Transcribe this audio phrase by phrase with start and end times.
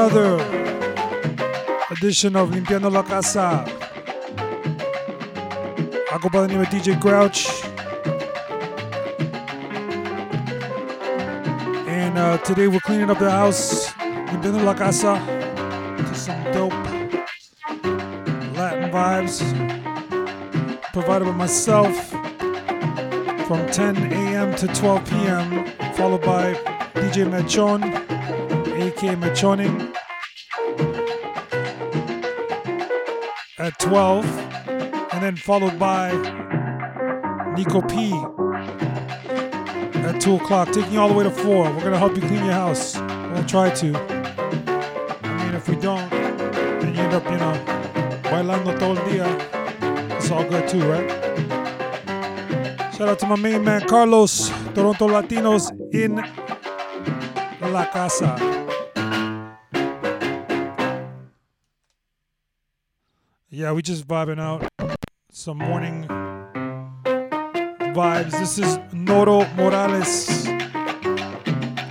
[0.00, 0.40] another
[1.90, 3.66] edition of Limpiando la Casa.
[6.10, 7.46] I go by the name of DJ Grouch.
[11.86, 13.92] And uh, today we're cleaning up the house,
[14.32, 15.20] Limpiando la Casa,
[15.98, 16.72] to some dope
[18.56, 19.42] Latin vibes
[20.94, 22.08] provided by myself
[23.46, 24.54] from 10 a.m.
[24.56, 26.54] to 12 p.m., followed by
[26.94, 28.10] DJ Mechon
[28.80, 29.99] aka Mechoning
[33.90, 34.24] 12,
[35.12, 36.12] and then followed by
[37.56, 38.12] Nico P
[40.06, 41.64] at 2 o'clock, taking you all the way to 4.
[41.64, 42.96] We're going to help you clean your house.
[43.32, 43.96] We'll try to.
[45.24, 47.52] I mean, if we don't, then you end up, you know,
[48.30, 49.26] bailando todo el día.
[50.16, 51.10] It's all good too, right?
[52.94, 56.14] Shout out to my main man, Carlos, Toronto Latinos in
[57.72, 58.69] La Casa.
[63.60, 64.66] Yeah, we just vibing out
[65.30, 66.06] some morning
[67.92, 68.30] vibes.
[68.30, 70.46] This is Noro Morales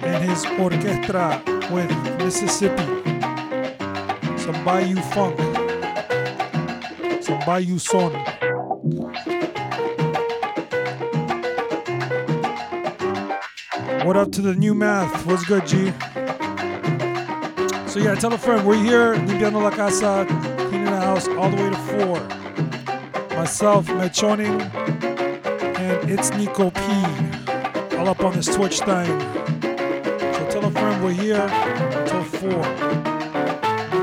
[0.03, 2.81] and his orchestra with Mississippi.
[4.40, 5.38] Some Bayou funk,
[7.24, 8.13] some Bayou son.
[14.07, 15.24] What up to the new math?
[15.28, 15.94] What's good, G?
[17.88, 20.25] So yeah, tell a friend we're here, limpiando la casa,
[21.09, 22.19] house all the way to four.
[23.35, 24.61] Myself, Mechoning,
[25.81, 26.81] and it's Nico P.
[27.97, 29.07] All up on this Twitch thing.
[30.35, 31.47] So tell a friend we're here
[31.97, 32.63] until four.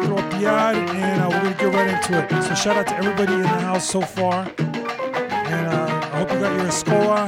[0.02, 2.42] Throw up the yard and uh, we're gonna get right into it.
[2.42, 4.50] So shout out to everybody in the house so far.
[4.58, 7.20] And uh, I hope you got your escoba,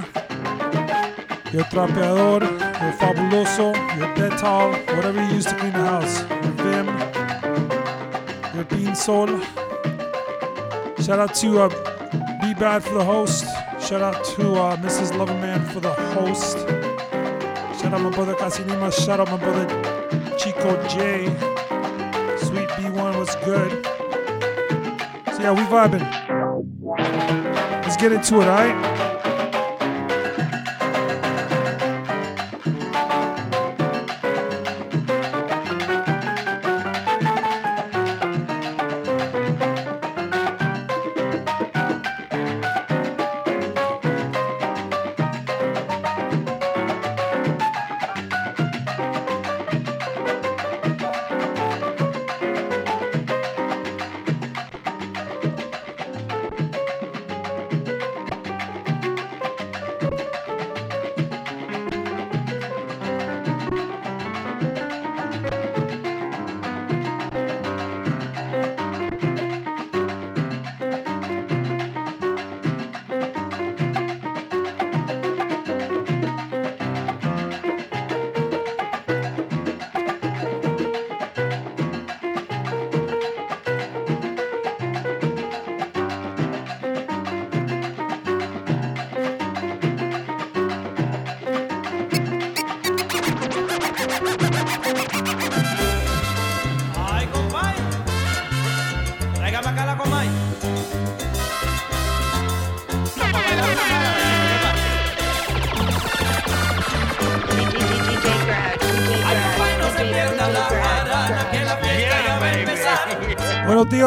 [1.52, 2.40] your trapeador,
[2.82, 3.66] your fabuloso,
[3.96, 6.22] your Dettol, whatever you use to clean the house.
[6.42, 6.86] Your Vim,
[8.56, 9.67] your Bean.
[11.08, 11.68] Shout out to uh,
[12.42, 13.46] Be Bad for the host.
[13.80, 15.12] Shout out to uh, Mrs.
[15.12, 16.58] Loverman for the host.
[17.80, 18.92] Shout out my brother Casinima.
[18.92, 19.64] Shout out my brother
[20.36, 21.24] Chico J.
[22.36, 23.86] Sweet B1 was good.
[25.34, 26.04] So yeah, we vibing.
[27.84, 28.97] Let's get into it, alright?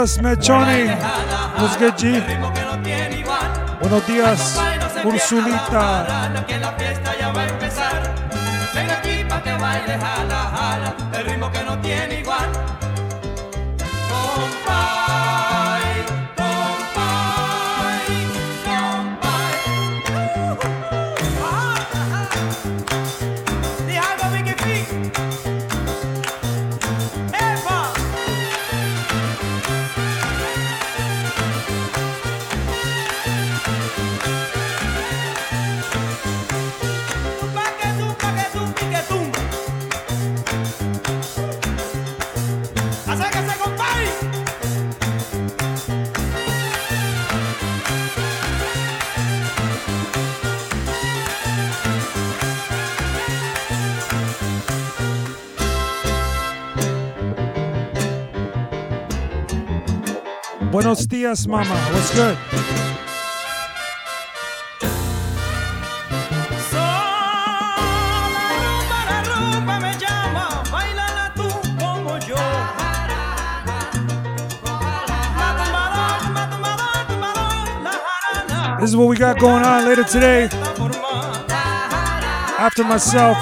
[0.02, 0.88] Días, Mechoni.
[1.80, 2.24] G?
[3.80, 4.60] Buenos días,
[5.04, 6.30] Ursulita.
[8.74, 12.71] Ven aquí pa' que baile, jala, jala, el ritmo que no tiene igual.
[61.46, 61.76] Mama.
[61.92, 62.38] What's good?
[78.80, 80.48] This is what we got going on later today.
[82.58, 83.38] After myself,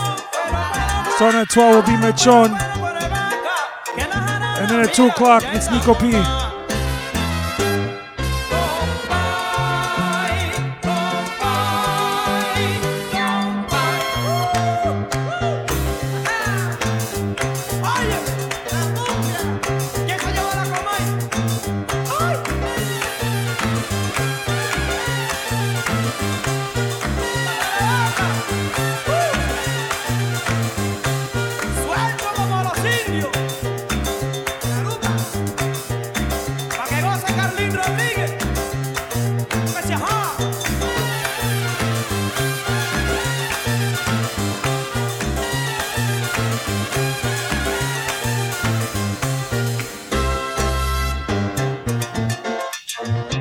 [1.16, 2.50] starting at 12 will be Mechon.
[4.58, 6.49] And then at 2 o'clock, it's Nico P.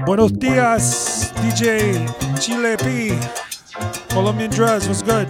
[0.08, 2.06] Buenos dias, DJ
[2.40, 3.18] Chile P.
[4.08, 5.28] Colombian Dress, what's good?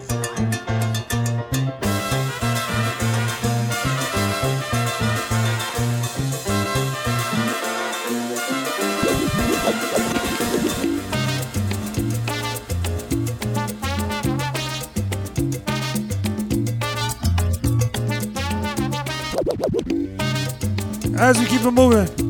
[21.18, 22.27] As we keep it moving.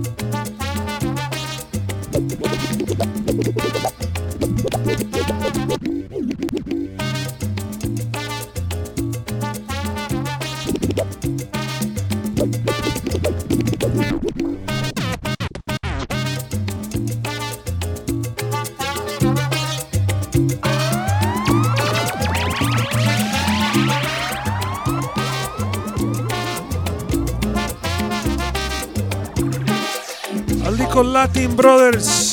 [31.12, 32.27] Latin Brothers.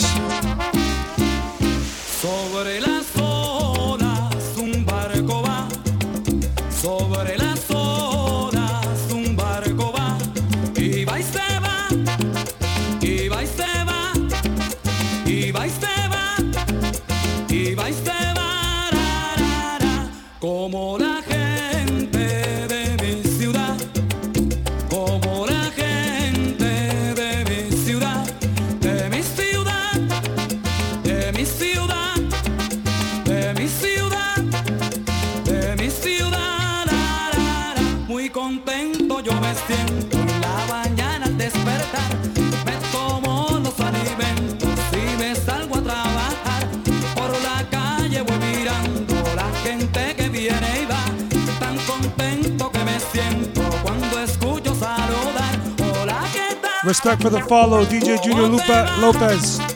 [57.25, 59.74] For the follow, DJ Junior Lupa Lopez.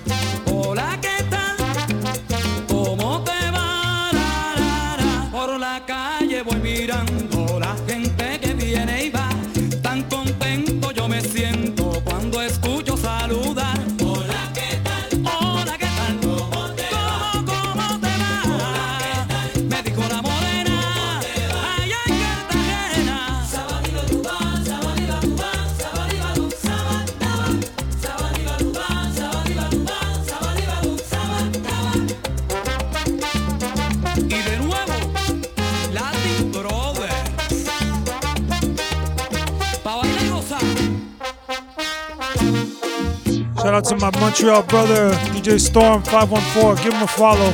[44.41, 46.81] Montreal brother, DJ Storm 514.
[46.81, 47.51] Give him a follow.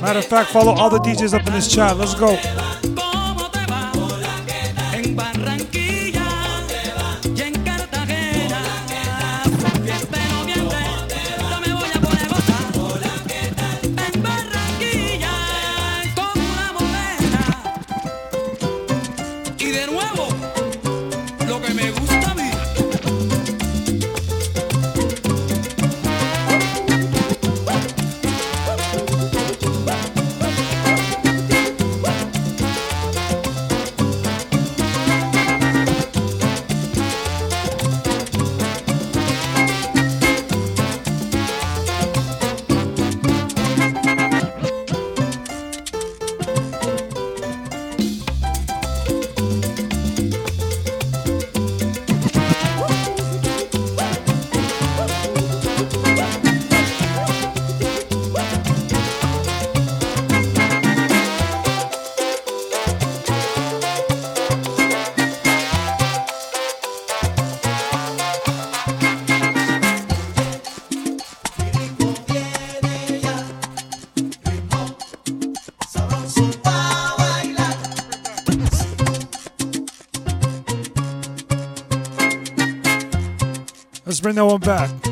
[0.00, 1.96] Matter of fact, follow all the DJs up in this chat.
[1.96, 2.57] Let's go.
[84.28, 85.07] Bring that one back.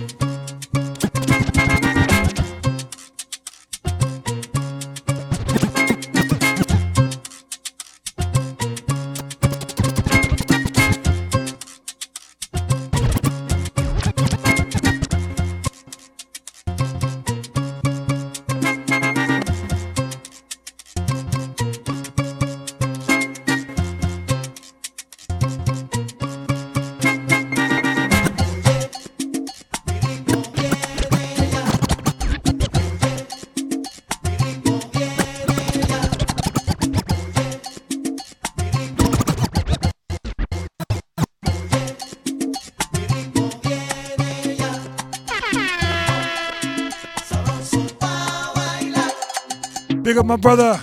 [50.17, 50.81] Big up my brother.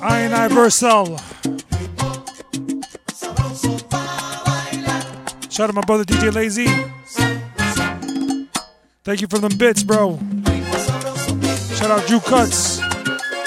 [0.00, 1.18] I and I Versal.
[5.50, 6.68] Shout out my brother DJ Lazy.
[9.02, 10.20] Thank you for them bits, bro.
[11.74, 12.78] Shout out Drew Cuts.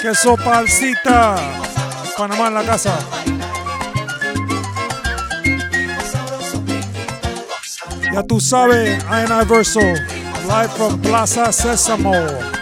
[0.01, 1.37] Queso Palcita.
[2.17, 2.99] Panamá en la casa.
[8.11, 9.95] Ya tú sabes, I and I Versal.
[10.45, 12.56] Live from Plaza Sésamo.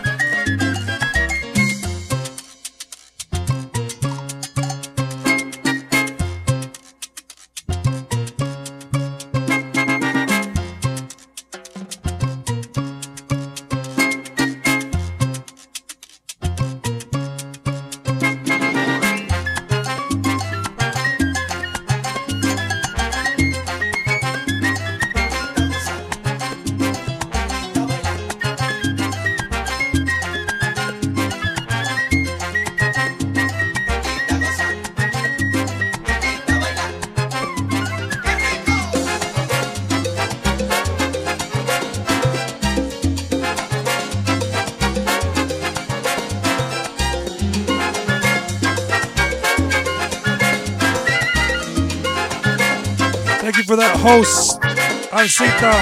[54.05, 54.62] Host,
[55.09, 55.74] Alcita.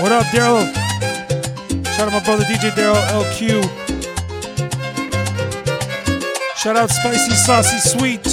[0.00, 0.64] What up, Daryl?
[1.94, 3.62] Shout out my brother DJ Daryl LQ.
[6.56, 8.24] Shout out Spicy Saucy Sweet.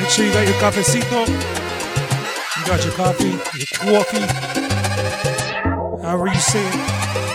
[0.00, 1.28] Make sure you got your cafecito.
[2.56, 4.26] You got your coffee, your coffee.
[6.02, 7.33] However you say it.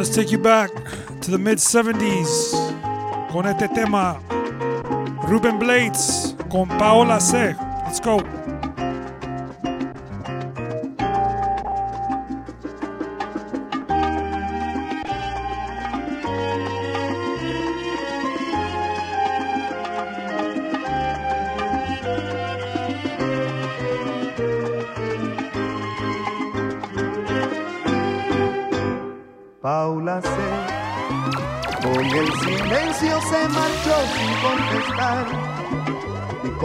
[0.00, 0.70] Let's take you back
[1.20, 2.54] to the mid 70s
[3.30, 4.18] con este tema.
[5.28, 7.54] Ruben Blades con Paula C.
[7.84, 8.39] Let's go.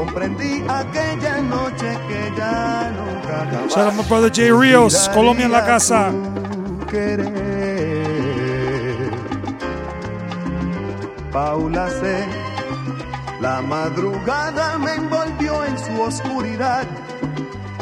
[0.05, 5.51] Comprendí aquella noche que ya nunca jamás Shout out my brother Jay Rios, Colombia en
[5.51, 6.11] la casa.
[11.31, 12.25] Paula C.
[13.41, 16.85] La madrugada me envolvió en su oscuridad.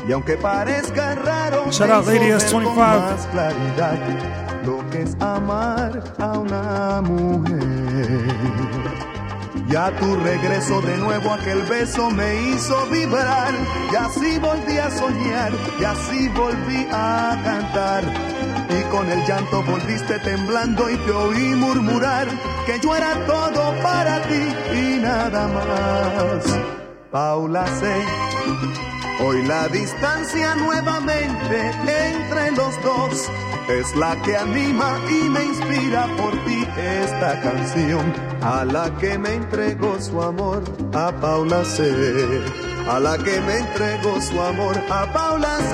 [0.08, 2.76] Y aunque parezca raro, Shout out Lady hizo ver con S25.
[2.76, 4.00] más claridad
[4.66, 8.93] lo que es amar a una mujer.
[9.74, 13.52] Ya tu regreso de nuevo aquel beso me hizo vibrar
[13.92, 18.04] y así volví a soñar y así volví a cantar.
[18.70, 22.28] Y con el llanto volviste temblando y te oí murmurar
[22.68, 26.46] que yo era todo para ti y nada más.
[27.10, 27.92] Paula C.
[29.26, 33.28] Hoy la distancia nuevamente entre los dos
[33.70, 39.34] es la que anima y me inspira por ti esta canción, a la que me
[39.36, 42.42] entregó su amor, a Paula C.
[42.90, 45.74] A la que me entregó su amor, a Paula C.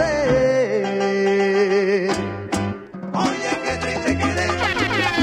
[3.13, 4.47] Oye, qué triste quedé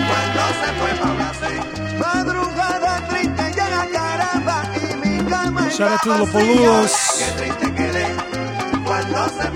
[0.09, 1.43] cuando se fue Paula C.
[1.99, 5.69] Madrugada triste ya la caramba y mi cama.
[5.71, 6.43] Shout out to the
[7.19, 8.07] Qué triste quedé
[8.85, 9.56] cuando se fue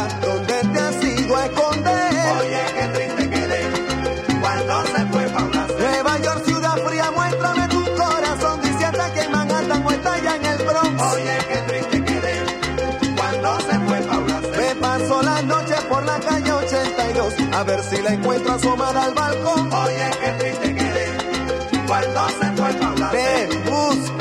[17.19, 19.73] a ver si la encuentro asomar al balcón.
[19.73, 21.07] Oye, qué triste quedé,
[21.87, 23.11] cuando se vuelva a hablar.
[23.11, 24.20] Ven, busca.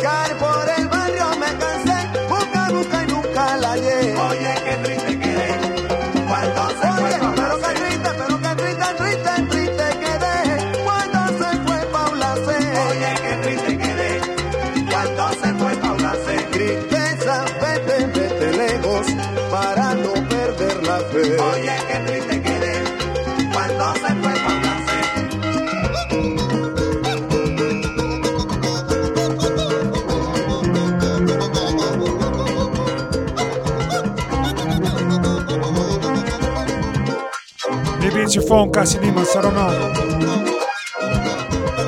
[38.30, 39.34] Get your phone, Casinimas.
[39.34, 39.72] I don't know.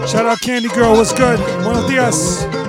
[0.08, 0.96] Shout out Candy Girl.
[0.96, 1.38] What's good?
[1.62, 2.61] Buenos dias.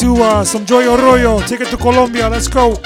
[0.00, 1.40] to uh, some Joe Arroyo.
[1.40, 2.28] Take it to Colombia.
[2.28, 2.76] Let's go.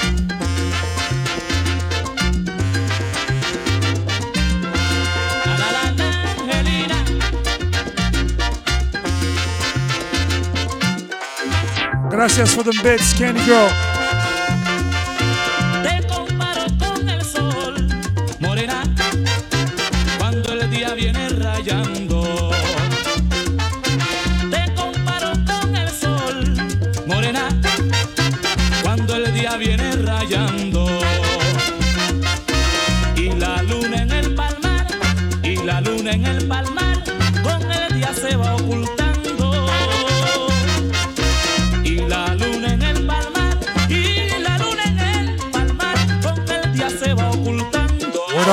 [12.09, 13.92] Gracias for the bits, Candy Girl.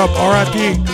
[0.01, 0.09] up.
[0.55, 0.90] RIP.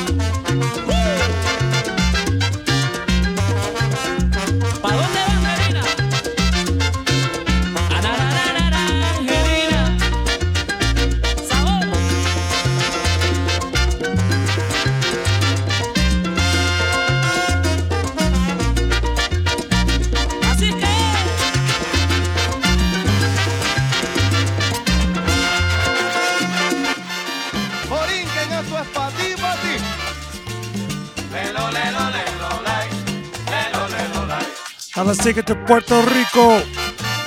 [35.08, 36.62] let's take it to Puerto Rico.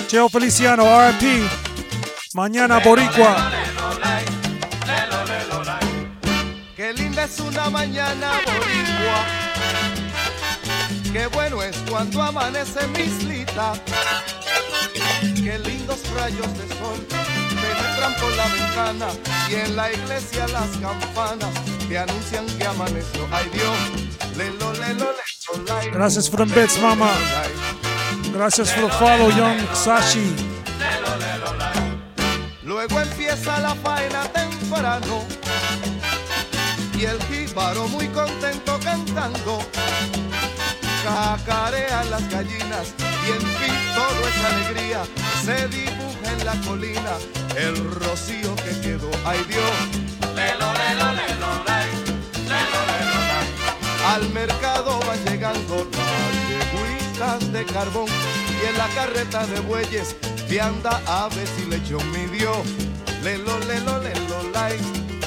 [0.06, 1.48] Cheo Feliciano, RIP.
[2.34, 3.50] Mañana Boricua.
[6.76, 9.24] Qué linda es una mañana Boricua.
[11.12, 13.72] Qué bueno es cuando amanece mi islita.
[15.42, 17.06] Qué lindos rayos de sol
[17.60, 19.08] penetran por la ventana
[19.48, 21.54] y en la iglesia las campanas
[21.88, 23.26] te anuncian que amaneció.
[23.32, 25.30] Ay Dios, lelo, lelo, lelo.
[25.92, 27.10] Gracias, From Bits, mamá.
[28.40, 30.34] Gracias for the follow, young Sashi.
[32.64, 35.26] Luego empieza la faena temprano
[36.98, 39.58] y el jíbaro muy contento cantando.
[41.04, 42.94] Cacarean las gallinas
[43.26, 45.02] y en fin todo es alegría.
[45.44, 47.12] Se dibuja en la colina
[47.58, 49.10] el rocío que quedó.
[49.26, 49.70] Ay Dios,
[50.34, 51.90] lelo, lelo, lelo, lai.
[52.48, 53.20] Lelo, lelo.
[54.14, 54.79] Al mercado
[57.52, 58.06] de carbón
[58.62, 60.16] y en la carreta de bueyes
[60.48, 62.58] vianda aves y lechón mi Dios.
[63.22, 64.76] Lelo, lelo, lelo, lai.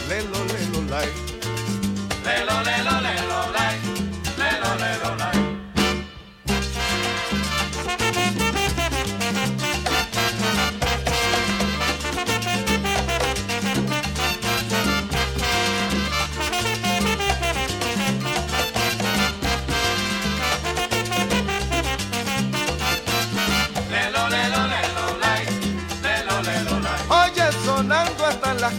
[0.07, 1.07] Lelo, lelo, lai.
[2.25, 3.77] Lelo, lelo, lelo, lai.
[4.37, 5.32] Lelo, lelo, lai.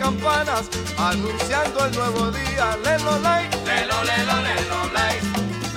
[0.04, 2.76] Campanas, anunciando el nuevo día.
[2.84, 3.48] Lelo, lai.
[3.70, 5.16] Lelo, lelo, lelo, lai.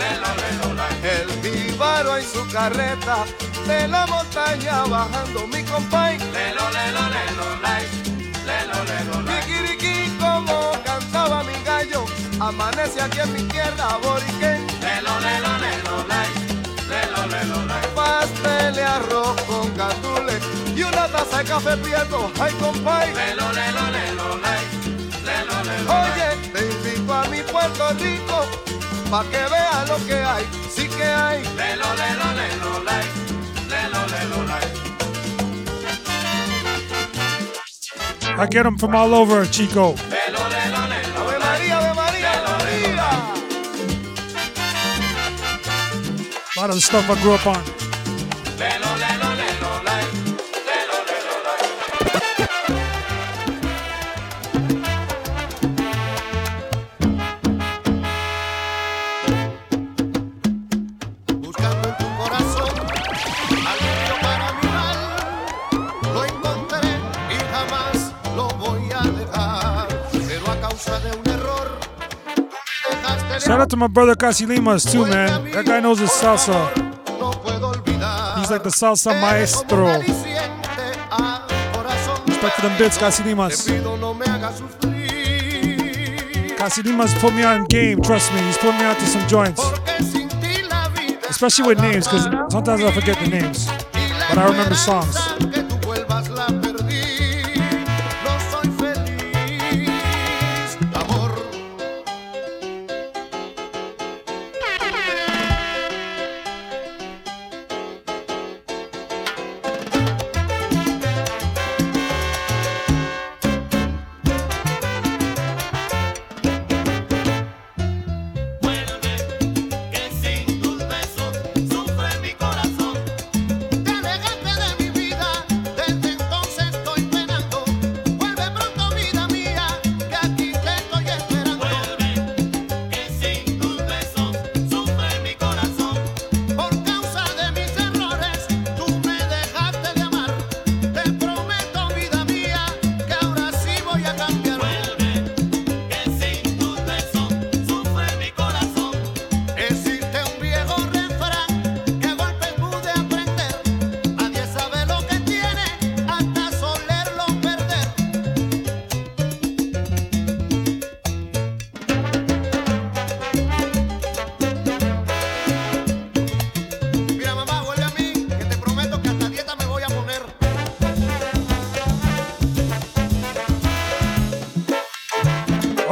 [0.01, 0.95] Lelo, lelo, lai.
[1.15, 3.23] El jíbaro en su carreta,
[3.65, 6.17] de la montaña bajando mi compay.
[6.17, 7.83] Lelo, lelo, lelo, lai.
[8.49, 9.39] Lelo, lelo, lai.
[9.39, 12.03] Kikiriki, como cantaba mi gallo,
[12.39, 14.59] amanece aquí en mi tierra boriquén.
[14.81, 16.46] Lelo, lelo, lelo, lai.
[21.17, 23.13] Taza de café prieto, ay compay.
[23.13, 24.27] Lelo, lelo, lelo.
[25.27, 28.45] Lelo, lelo, Oye, te invito a mi Puerto Rico,
[29.09, 31.43] pa' que veas lo que hay, sí que hay.
[31.43, 32.69] Lelo, lelo, lelo.
[33.69, 34.37] Lelo, lelo.
[38.39, 39.95] I get them from all over, Chico.
[41.17, 43.07] Ave María, Ave María, Ave María.
[46.55, 47.76] A lot of the stuff I grew up on.
[73.47, 75.49] Shout out to my brother Casi Limas too, man.
[75.51, 76.67] That guy knows his salsa.
[78.37, 79.87] He's like the salsa maestro.
[82.27, 83.67] Respect to them bits, Casi Limas.
[86.57, 88.41] Casi Limas put me on game, trust me.
[88.41, 89.63] He's put me out to some joints.
[91.29, 93.67] Especially with names, because sometimes I forget the names.
[94.27, 95.15] But I remember songs.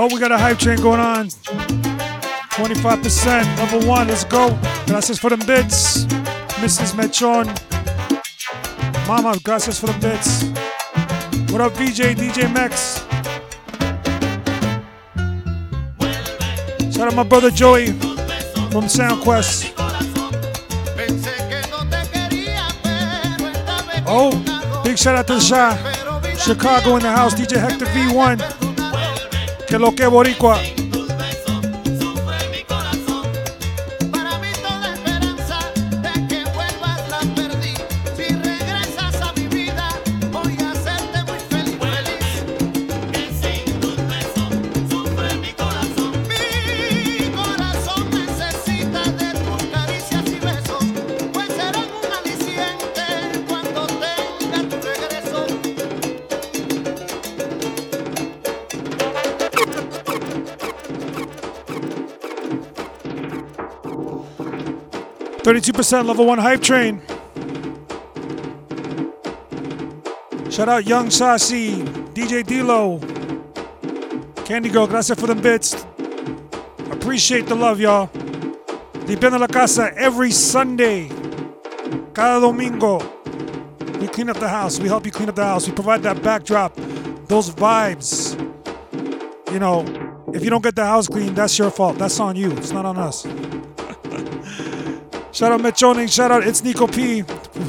[0.08, 1.30] Oh, we got a hype train going on.
[1.30, 4.50] 25%, number one, let's go.
[4.86, 6.06] Gracias for the bits.
[6.62, 6.94] Mrs.
[6.94, 7.48] Mechon.
[9.08, 10.44] Mama, gracias for the bits.
[11.52, 13.00] What up, VJ, DJ Max?
[16.96, 17.88] Shout out my brother Joey
[18.70, 19.74] from SoundQuest.
[24.06, 24.30] Oh,
[24.84, 25.76] big shout out to Sha.
[26.38, 27.34] Chicago in the house.
[27.34, 28.65] DJ Hector V1.
[29.68, 30.75] Que lo que boricua.
[65.46, 67.04] Thirty-two percent level one hype train.
[70.50, 71.84] Shout out Young Saucy,
[72.16, 73.00] DJ Dilo,
[74.44, 75.86] Candy Girl, gracias for them bits.
[76.90, 78.08] Appreciate the love, y'all.
[79.06, 81.10] Limpiando la casa every Sunday.
[82.16, 82.98] Cada domingo.
[84.00, 84.80] We clean up the house.
[84.80, 85.68] We help you clean up the house.
[85.68, 86.76] We provide that backdrop,
[87.28, 88.34] those vibes.
[89.54, 89.86] You know,
[90.34, 92.00] if you don't get the house clean, that's your fault.
[92.00, 92.52] That's on you.
[92.54, 93.28] It's not on us.
[95.36, 96.08] Shout out Mechoning.
[96.08, 97.24] Shout out It's Nico P.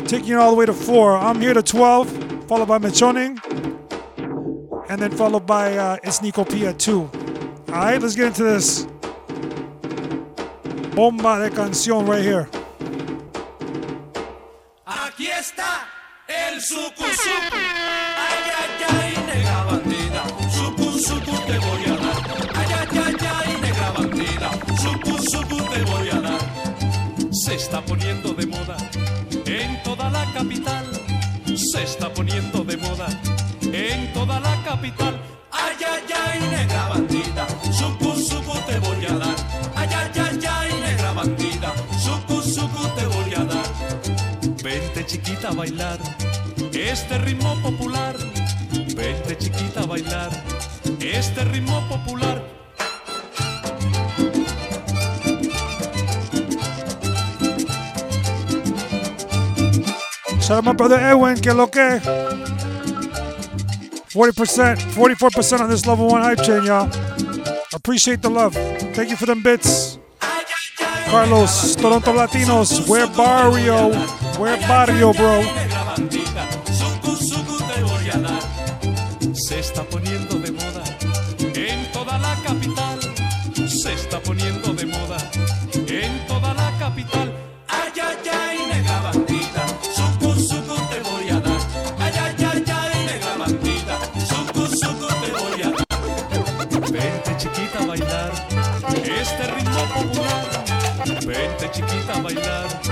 [0.07, 1.17] Taking you all the way to four.
[1.17, 3.39] I'm here to 12 followed by Mechoning,
[4.89, 7.11] and then followed by uh, It's Nico P at 2.
[7.69, 8.87] Alright, let's get into this
[10.95, 12.49] bomba de canción right here.
[14.87, 15.87] Aquí está
[16.29, 16.61] el.
[27.57, 28.77] Está poniendo de moda
[29.47, 30.85] en toda la capital
[31.57, 33.09] se está poniendo de moda
[33.63, 35.19] en toda la capital.
[35.51, 39.37] Ay, ay, ay, negra bandida, suku, suku te voy a dar.
[39.75, 43.67] Ay, ay, ay, ay, negra bandida, suku, suku te voy a dar.
[44.63, 45.99] Vente chiquita a bailar
[46.73, 48.15] este ritmo popular.
[48.95, 50.31] Vente chiquita a bailar
[51.01, 52.56] este ritmo popular.
[60.47, 62.01] Shout out my brother Edwin, que lo que.
[64.15, 66.89] 40%, 44% on this level one hype train, y'all.
[67.75, 68.55] Appreciate the love.
[68.95, 69.99] Thank you for them bits.
[71.11, 73.91] Carlos, Toronto Latinos, where barrio,
[74.39, 75.43] where barrio, bro.
[79.35, 80.85] Se está poniendo de moda
[81.57, 83.01] en toda la capital.
[83.69, 85.19] Se está poniendo de moda
[85.89, 87.46] en toda la capital.
[102.09, 102.86] A bailar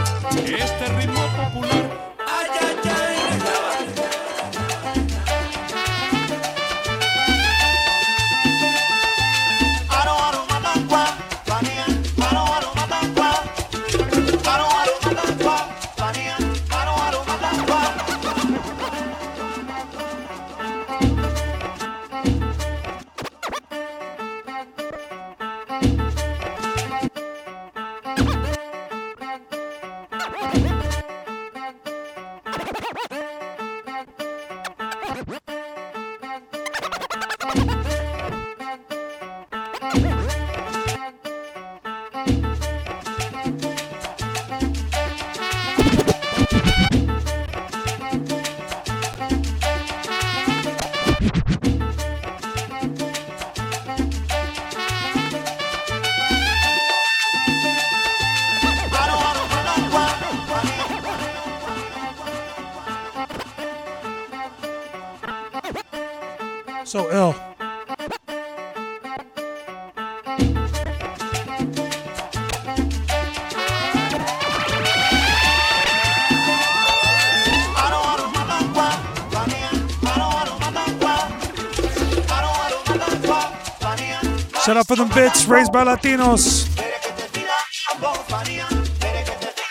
[86.74, 87.40] quiere que te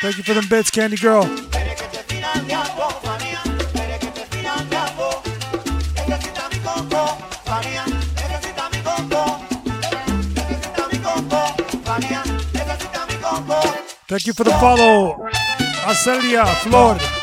[0.02, 1.24] Thank you for them bits, Candy Girl.
[14.08, 15.28] Thank you for the follow.
[15.88, 17.23] Acelia Flor.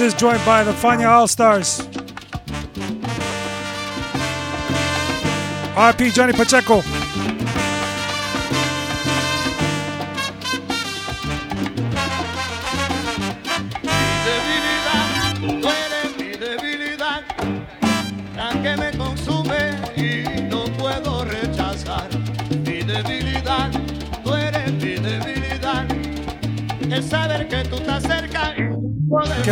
[0.00, 1.82] This joint by the Fania All Stars.
[5.76, 6.99] RP Johnny Pacheco.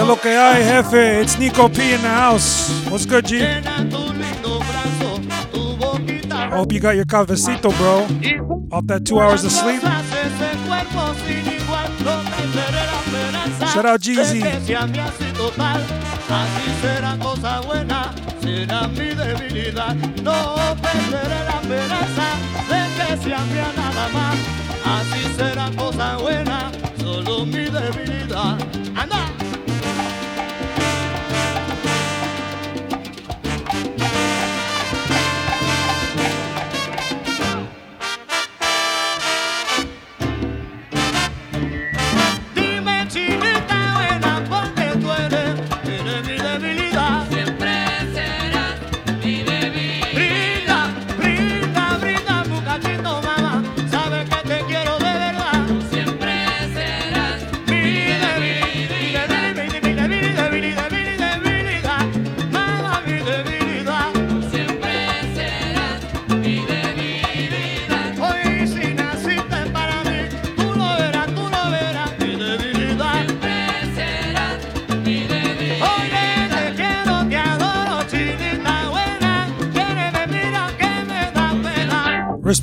[0.09, 1.21] Lo que hay, jefe?
[1.21, 2.71] It's Nico P in the house.
[2.89, 3.43] What's good, G?
[3.43, 3.59] I
[6.51, 8.07] hope you got your cafecito, bro.
[8.73, 9.83] Off that two hours of sleep.
[13.69, 14.41] Shout out Jeezy.
[18.41, 19.95] será mi debilidad.
[20.23, 24.37] No perderé la de que mía nada más,
[24.87, 28.59] así será cosa buena, solo mi debilidad.
[28.97, 29.38] ¡Anda!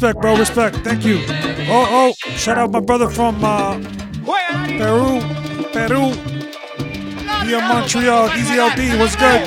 [0.06, 0.38] Respect, bro.
[0.38, 0.76] Respect.
[0.84, 1.18] Thank you.
[1.68, 2.30] Oh, oh.
[2.38, 3.74] Shout out my brother from uh,
[4.78, 5.20] Peru.
[5.74, 6.14] Peru.
[7.44, 8.30] Via Montreal.
[8.38, 9.00] Easy LD.
[9.00, 9.42] What's good?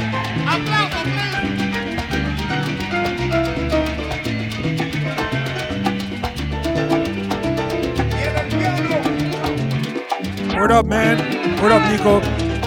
[10.57, 11.63] Word up, man.
[11.63, 12.19] Word up, Nico.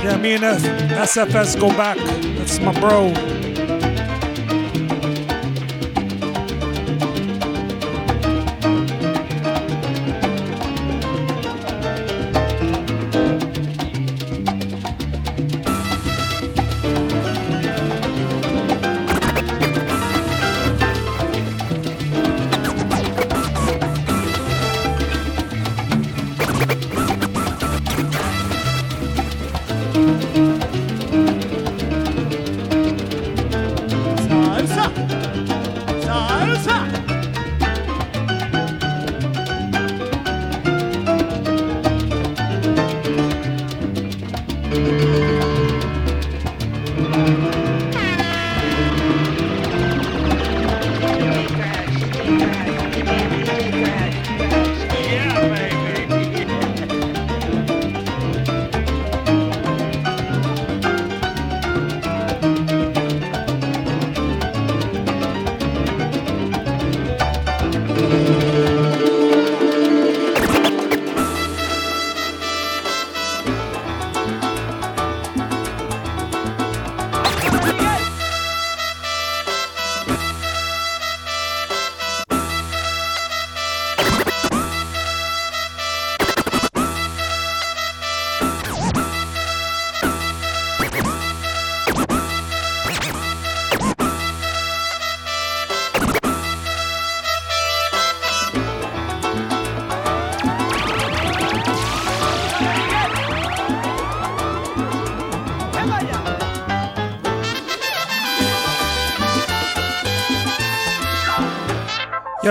[0.01, 0.61] Yeah, me and F-
[1.09, 1.97] SFS go back.
[2.37, 3.11] That's my bro.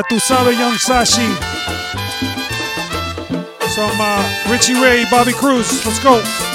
[0.00, 1.28] Ya tú sabes, Young Sashi.
[3.68, 5.84] Some uh, Richie Ray, Bobby Cruz.
[5.84, 6.49] Let's go.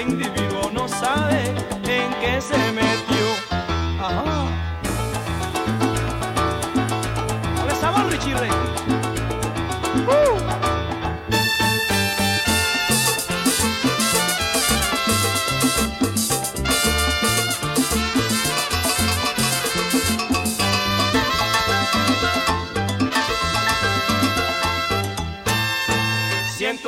[0.00, 1.54] Individuo no sabe
[1.86, 3.26] en qué se metió.
[4.00, 4.34] Ajá.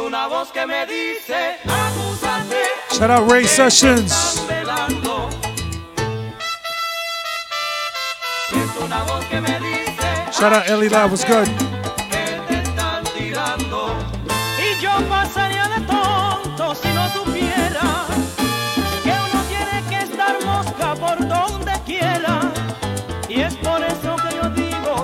[0.06, 1.75] Una voz que me dice.
[2.96, 4.10] Shout out Ray Sessions.
[10.32, 11.46] Shout out Ellie Live, was good?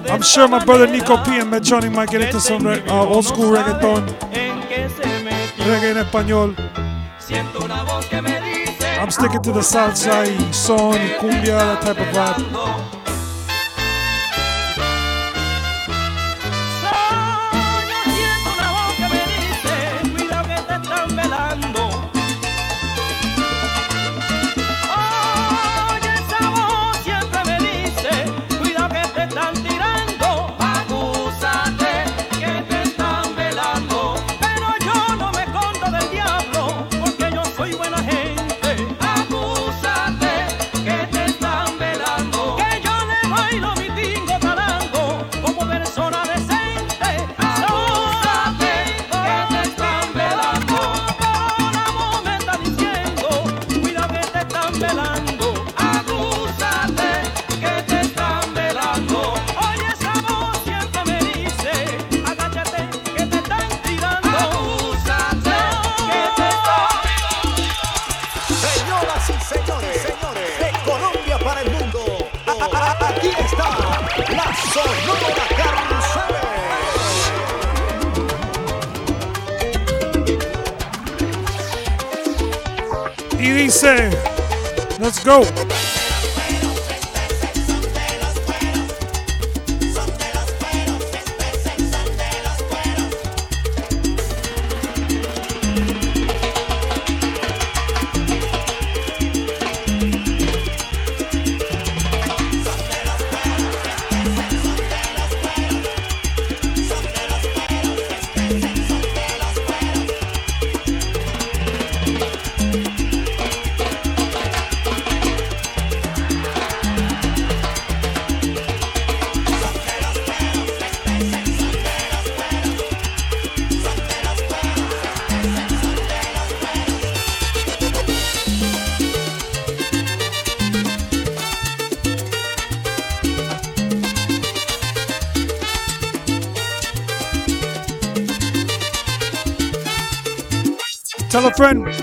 [0.08, 3.26] I'm sure my brother Nico P and Mad Johnny might get into some uh, old
[3.26, 4.06] school reggaeton,
[5.58, 6.71] reggae en español.
[9.02, 12.61] I'm sticking to the south side, son, y cumbia, that type of rap.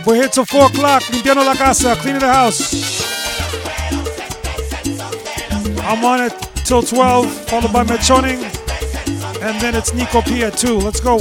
[0.10, 2.74] We're here till 4 o'clock, limpiando la casa, cleaning the house.
[5.84, 6.34] I'm on it
[6.66, 8.44] till 12, followed by Mechoning,
[9.44, 10.80] and then it's Nico P at 2.
[10.80, 11.20] Let's go.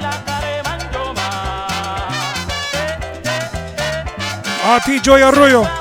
[0.00, 1.28] La Caremanjoma.
[2.72, 3.50] Eh, eh,
[4.64, 4.78] eh.
[4.78, 5.79] RP Joe Arroyo.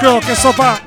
[0.00, 0.80] Girl, que sopa.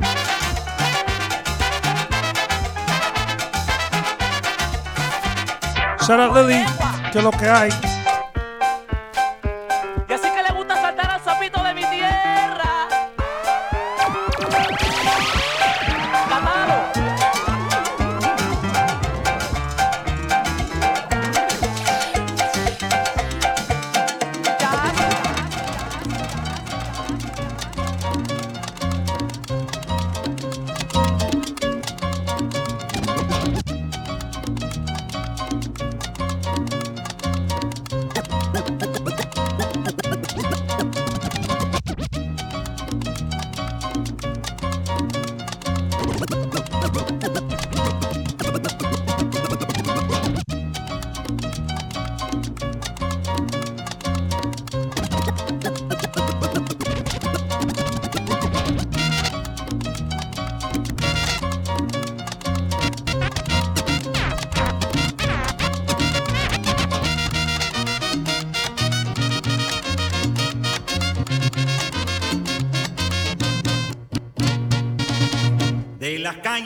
[6.06, 6.66] Shout out Lily,
[7.12, 7.95] que lo que hay.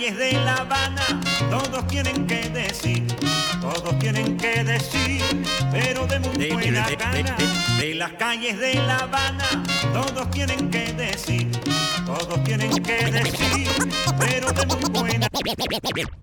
[0.10, 3.08] Las calles de La Habana, todos tienen que decir,
[3.62, 5.22] todos tienen que decir,
[5.72, 7.36] pero de muy buena gana.
[7.78, 11.52] De las calles de La Habana, todos tienen que decir,
[12.06, 13.68] todos tienen que decir,
[14.18, 15.28] pero de muy buena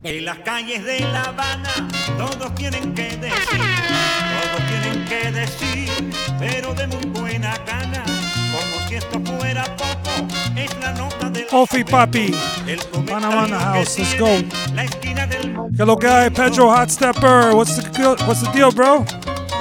[0.01, 3.61] De las calles de La Habana, todos tienen que decir,
[4.41, 5.91] todos tienen que decir,
[6.39, 8.03] pero de muy buena gana.
[8.05, 10.27] Como si esto fuera poco,
[10.57, 12.35] es la nota del Kofi Papi.
[12.67, 12.86] el
[13.31, 14.27] Panama in the house, let's go.
[14.75, 17.55] La esquina del Que lo que hay, Pedro Hot Stepper.
[17.55, 19.05] What's the deal- what's the deal, bro?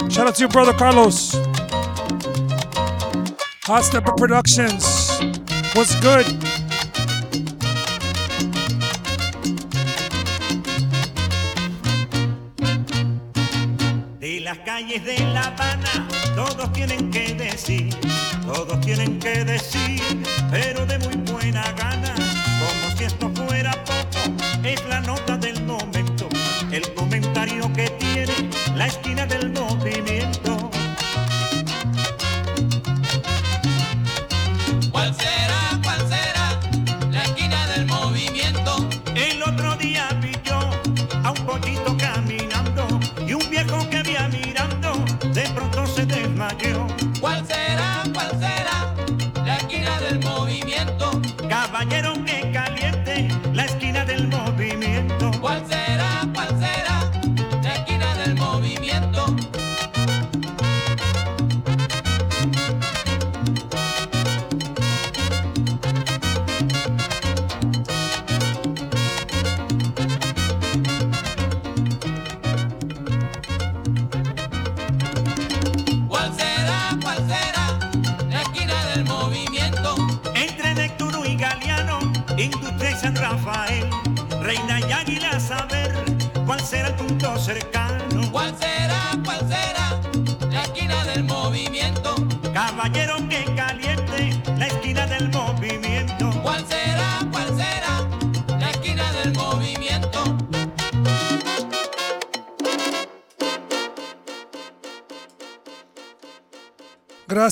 [0.10, 1.36] Shout out to your brother Carlos.
[3.66, 5.20] Hot Stepper Productions.
[5.74, 6.26] What's good?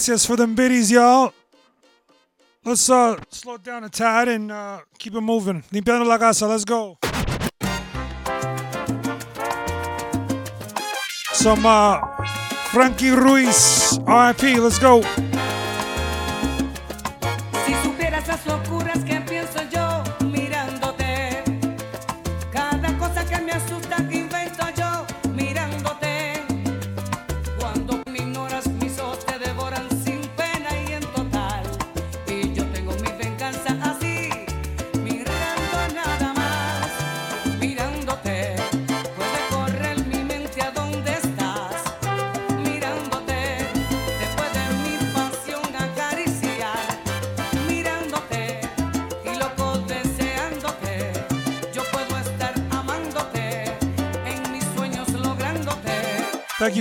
[0.06, 1.32] gracias for them biddies, y'all.
[2.66, 5.64] Let's uh, slow down a tad and uh, keep it moving.
[5.72, 6.98] Limpiando la casa, let's go.
[11.32, 12.02] Some uh,
[12.74, 15.04] Frankie Ruiz, RIP, let's go.
[17.66, 17.74] Si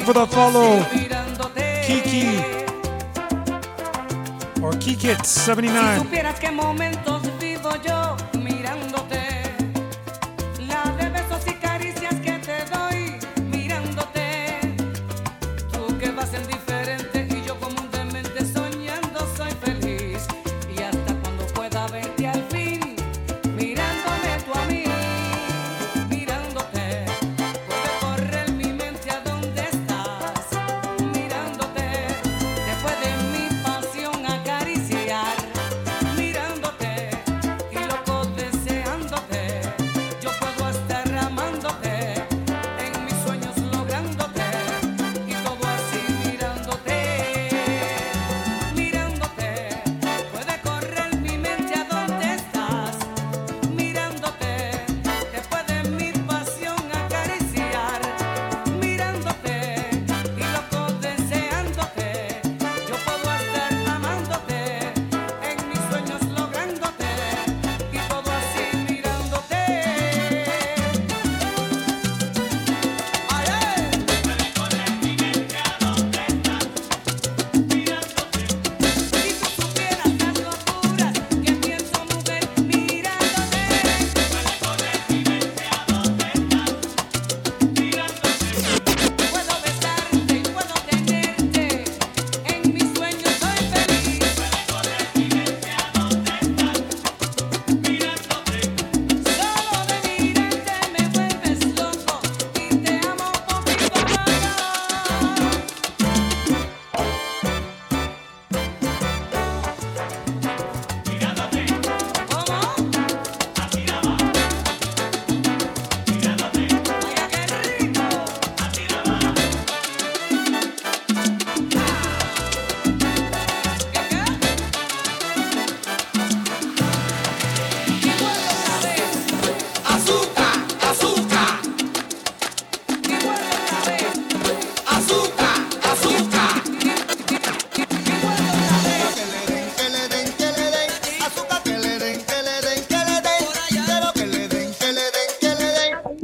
[0.03, 0.83] you for the follow.
[1.87, 2.39] Kiki.
[4.63, 5.99] Or Kikit79.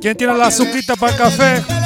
[0.08, 1.77] ¿Quién tiene la azuquita para el café?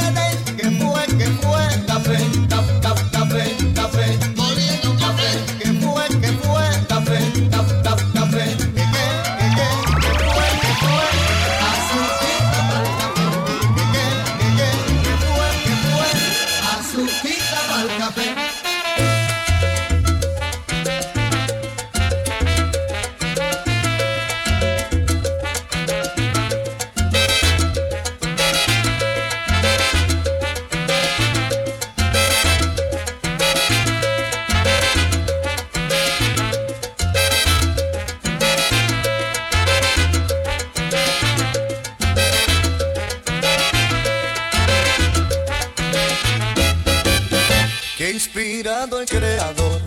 [49.07, 49.81] creador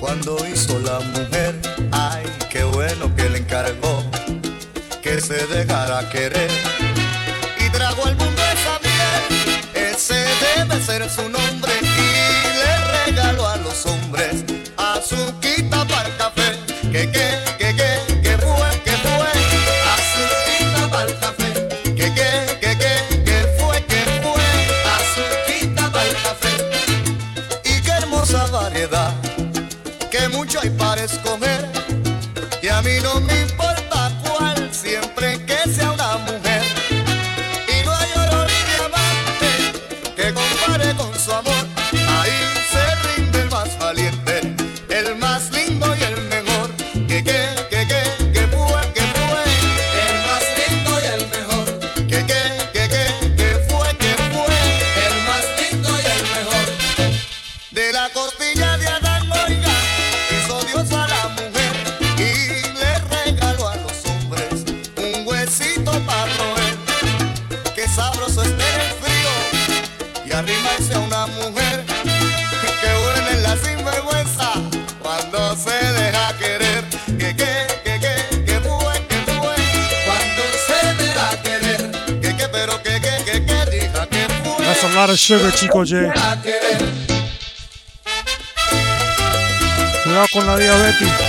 [0.00, 1.54] cuando hizo la mujer.
[1.92, 4.04] Ay, qué bueno que le encargó
[5.02, 6.50] que se dejara querer.
[7.64, 10.24] Y trago al mundo esa miel, ese
[10.56, 11.57] debe ser su nombre.
[85.48, 86.12] ese chico, eh.
[90.04, 91.27] Cuidado con la diabetes.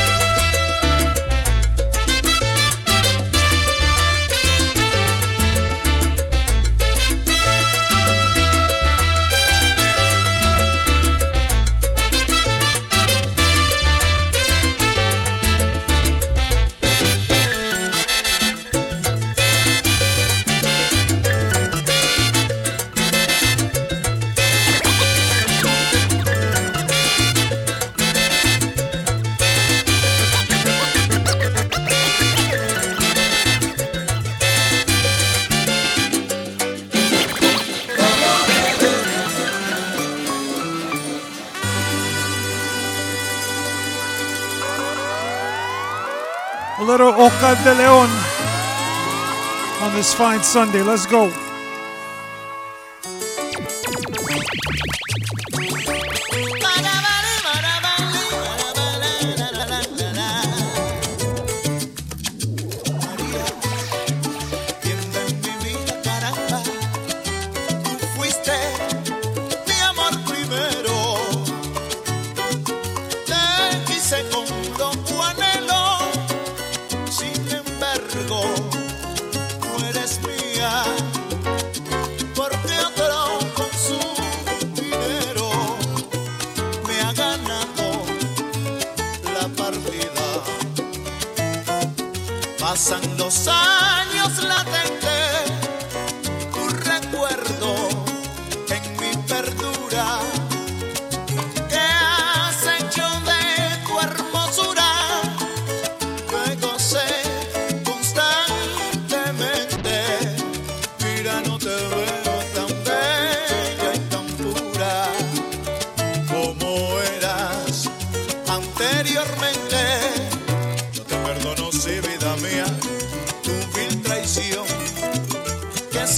[50.00, 50.82] this fine Sunday.
[50.82, 51.49] Let's go.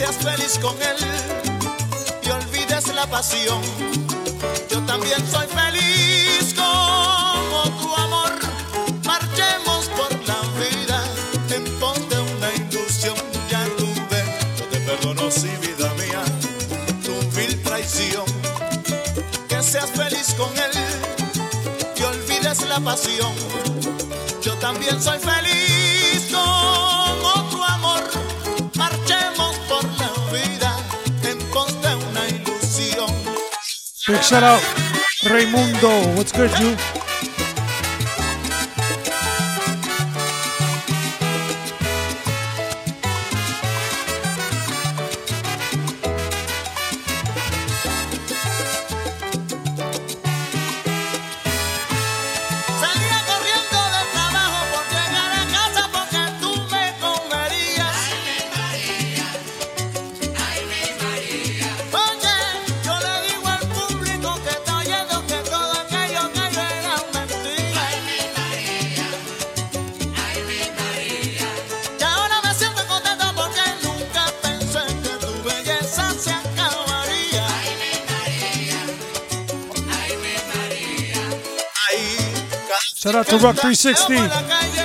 [0.01, 0.97] seas feliz con él
[2.23, 3.61] y olvides la pasión.
[4.67, 8.33] Yo también soy feliz como tu amor.
[9.05, 11.03] Marchemos por la vida
[11.55, 13.15] en pos de una ilusión.
[13.51, 14.21] Ya tuve,
[14.57, 16.23] yo te perdono si vida mía,
[17.05, 18.25] tu vil traición.
[19.47, 20.73] Que seas feliz con él
[21.95, 23.33] y olvides la pasión.
[24.41, 25.90] Yo también soy feliz.
[34.11, 34.61] Big shout out,
[35.23, 36.13] Raimundo.
[36.17, 37.00] What's good, you?
[83.53, 84.80] 360.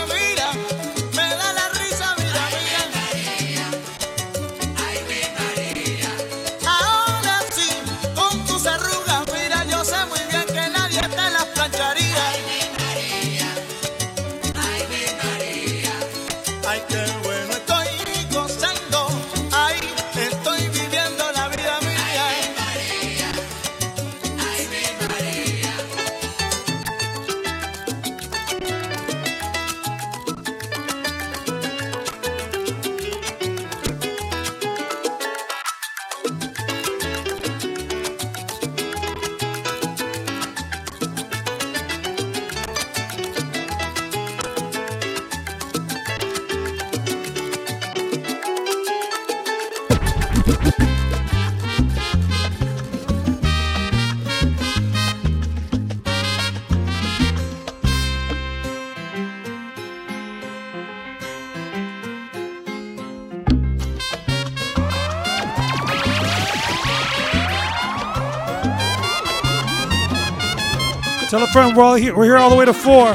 [71.56, 71.74] friend.
[71.74, 72.14] We're all here.
[72.14, 73.14] We're here all the way to four.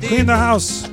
[0.00, 0.85] Clean the house.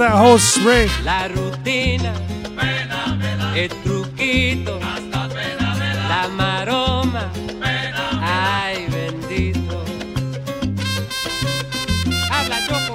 [0.00, 0.88] that whole spring.
[1.04, 2.14] La rutina,
[3.54, 4.78] el truquito,
[6.08, 7.30] la maroma,
[8.22, 9.84] ay bendito.
[12.30, 12.94] Habla, Choco.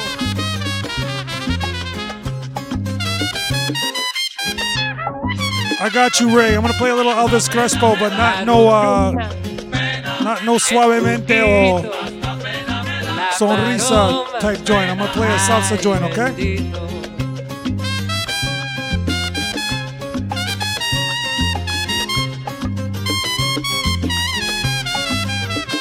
[5.80, 6.56] I got you, Ray.
[6.56, 9.12] I'm gonna play a little Elvis Crespo, but not no, uh,
[10.24, 11.95] not no suavemente or
[13.38, 14.90] sonrisa type joint.
[14.90, 16.32] I'm gonna play a salsa joint, okay?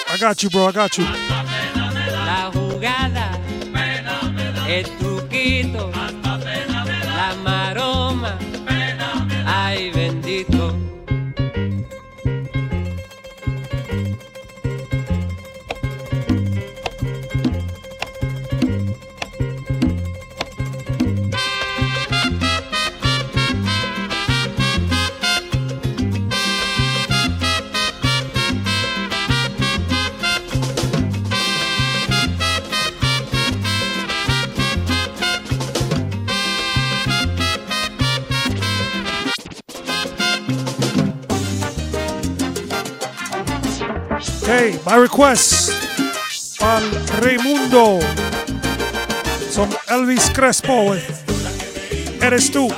[0.08, 0.66] I got you, bro.
[0.66, 1.04] I got you.
[44.84, 45.72] by request
[46.60, 46.82] al
[47.20, 48.00] Raimundo.
[49.54, 50.94] from Elvis Crespo.
[52.20, 52.68] Eres tú.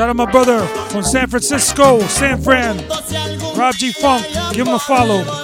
[0.00, 2.78] Shout out my brother from San Francisco, San Fran,
[3.54, 4.26] Rob G Funk.
[4.54, 5.39] Give him a follow.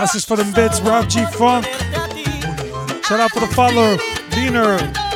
[0.00, 1.66] Gracias for them bits, Rob G Funk.
[3.04, 3.98] Shout out for the follower,
[4.30, 5.09] Diener.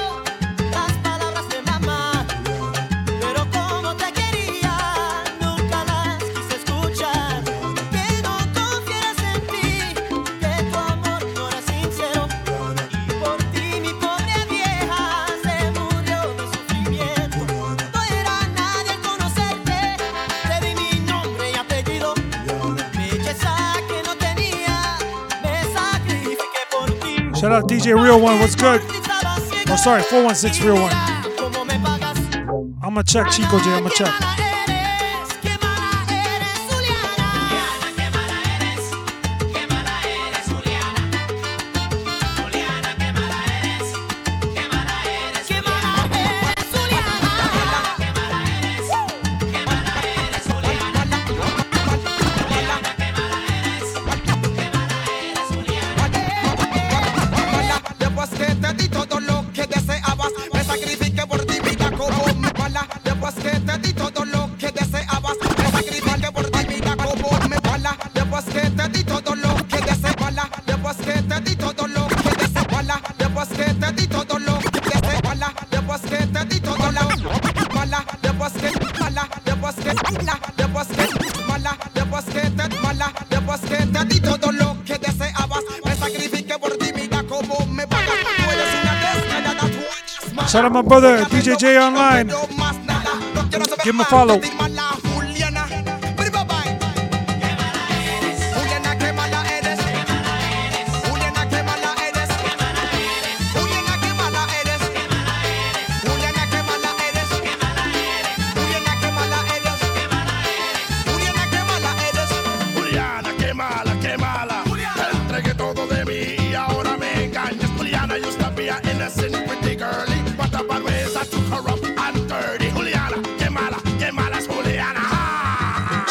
[27.84, 28.80] DJ Real One, what's good?
[29.68, 30.90] Oh, sorry, 416 Real One.
[32.82, 34.43] I'm gonna check Chico J, I'm gonna check.
[90.54, 92.28] Shout out my brother, DJ Online.
[93.82, 94.38] Give him a follow.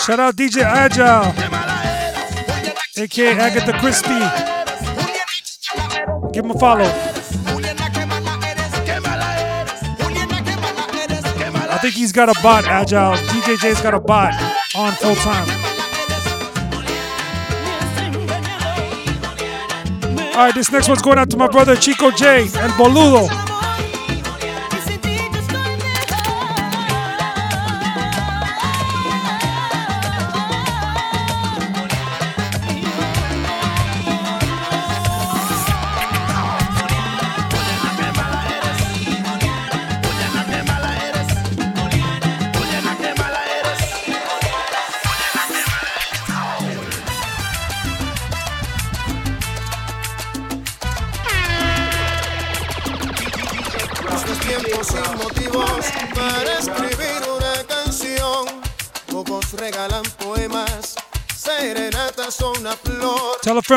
[0.06, 1.32] Shout out DJ Agile,
[3.02, 4.20] aka Agatha Crispy.
[6.34, 6.84] Give him a follow.
[11.70, 13.16] I think he's got a bot, Agile.
[13.28, 14.34] DJ J's got a bot
[14.76, 15.48] on full time.
[20.32, 23.43] All right, this next one's going out to my brother Chico J and Boludo.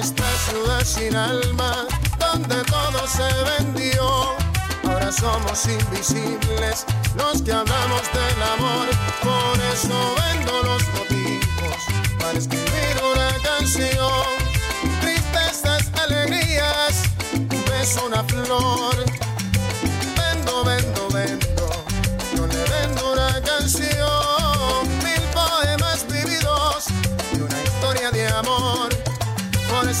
[0.00, 1.86] Esta ciudad sin alma,
[2.18, 3.28] donde todo se
[3.58, 4.34] vendió.
[4.88, 6.86] Ahora somos invisibles
[7.16, 8.88] los que hablamos del amor.
[9.22, 11.84] Por eso vendo los motivos
[12.18, 14.24] para escribir una canción.
[15.02, 17.02] Tristezas, alegrías,
[17.34, 18.96] un beso, una flor.
[20.16, 21.09] Vendo, vendo.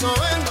[0.00, 0.49] Por eso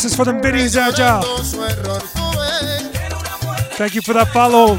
[0.00, 2.00] Gracias for the biddies, su error.
[3.76, 4.78] Thank you for that follow,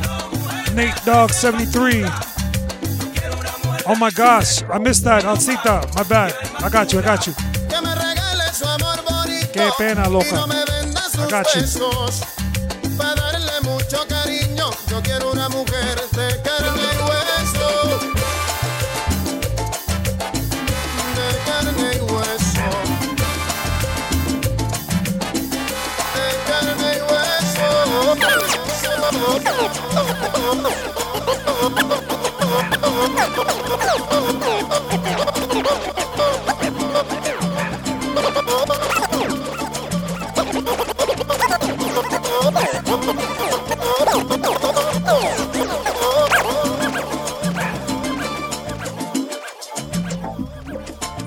[0.73, 2.05] Nate Dog 73.
[3.85, 5.23] Oh my gosh, I missed that.
[5.23, 6.33] Alcita, my bad.
[6.63, 7.33] I got you, I got you.
[9.53, 10.47] Qué pena, loca.
[11.11, 11.61] sus got you.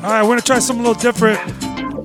[0.04, 1.40] All right, we're gonna try something a little different.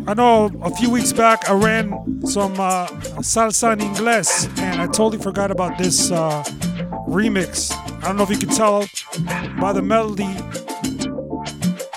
[0.07, 2.87] I know a few weeks back I ran some uh,
[3.21, 6.43] salsa en inglés, and I totally forgot about this uh,
[7.07, 7.71] remix.
[8.01, 8.88] I don't know if you can tell
[9.69, 10.35] by the melody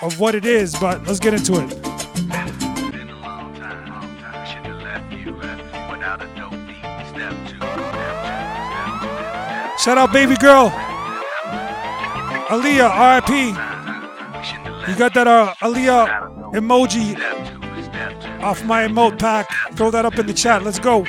[0.02, 1.70] of what it is, but let's get into it.
[9.80, 10.68] Shout out, baby girl.
[12.50, 13.30] Aaliyah, RIP.
[14.88, 17.16] You got that uh, Aaliyah emoji
[18.42, 19.48] off my emote pack.
[19.76, 20.62] Throw that up in the chat.
[20.62, 21.06] Let's go.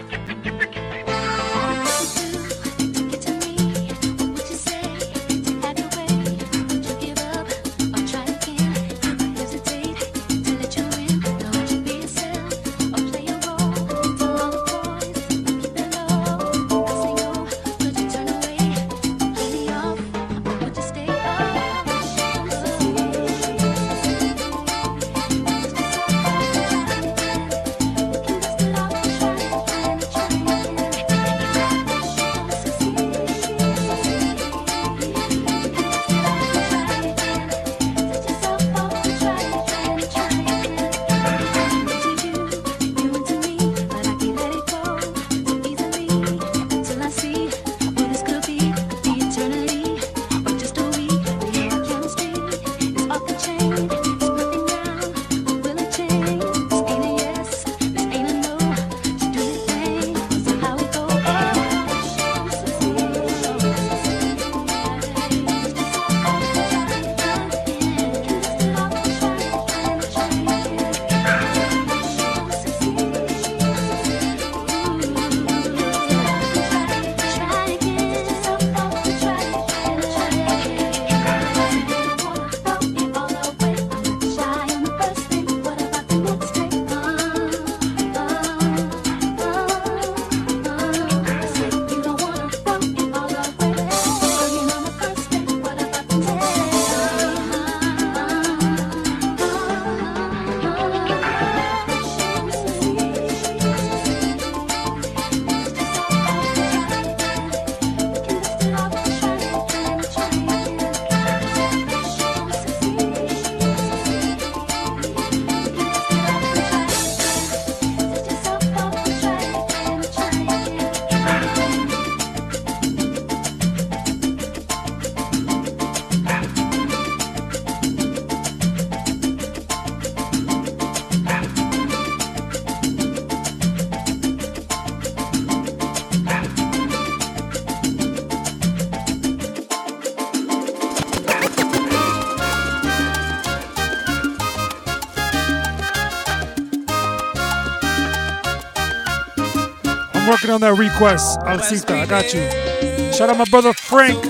[150.44, 152.02] Working on that request, Alcita.
[152.02, 153.14] I got you.
[153.14, 154.22] Shout out my brother Frank.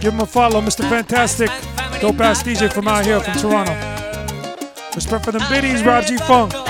[0.00, 0.88] Give him a follow, Mr.
[0.88, 1.48] Fantastic.
[2.00, 3.72] Dope ass DJ from out here from Toronto.
[4.94, 6.65] Respect for them biddies, Rob G Funk.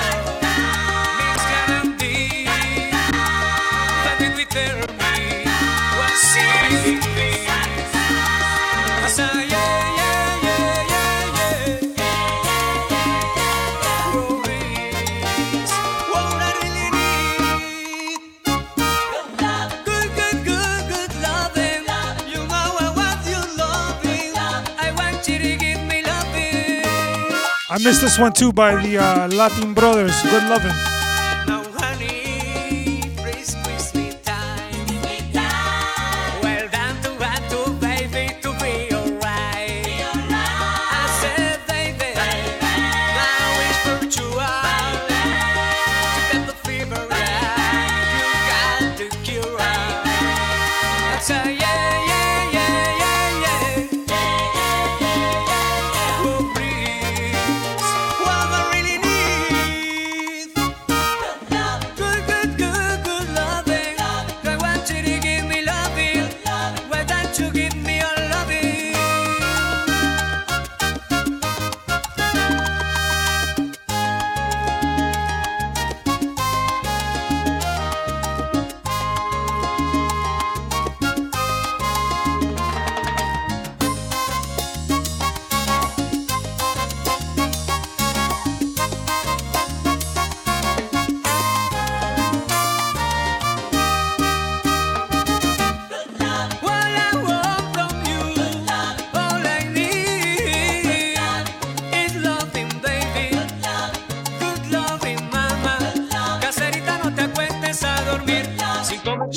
[27.77, 30.23] I missed this one too by the uh, Latin Brothers.
[30.23, 30.96] Good loving.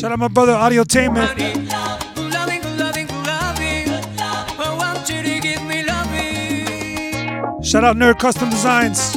[0.10, 1.28] Shout out my brother, Audio Tainment.
[7.64, 9.16] Shout out Nerd Custom Designs.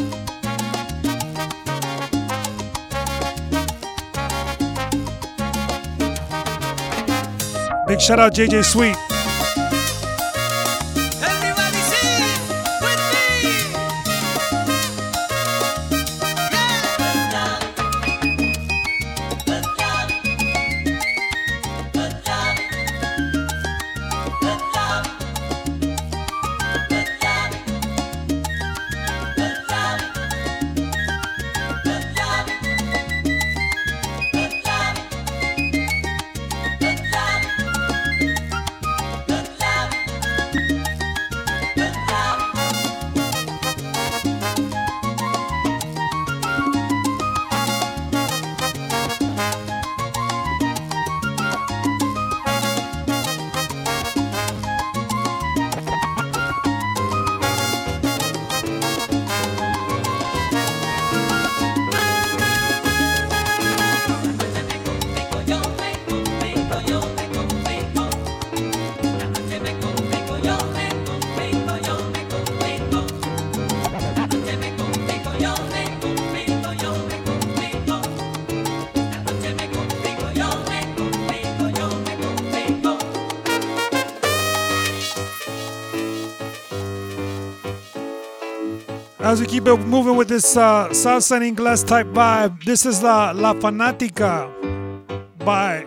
[7.89, 9.11] Big shout out JJ Sweet.
[89.32, 93.30] as we keep it moving with this uh, salsa and type vibe, this is La,
[93.30, 94.46] La Fanática
[95.38, 95.82] by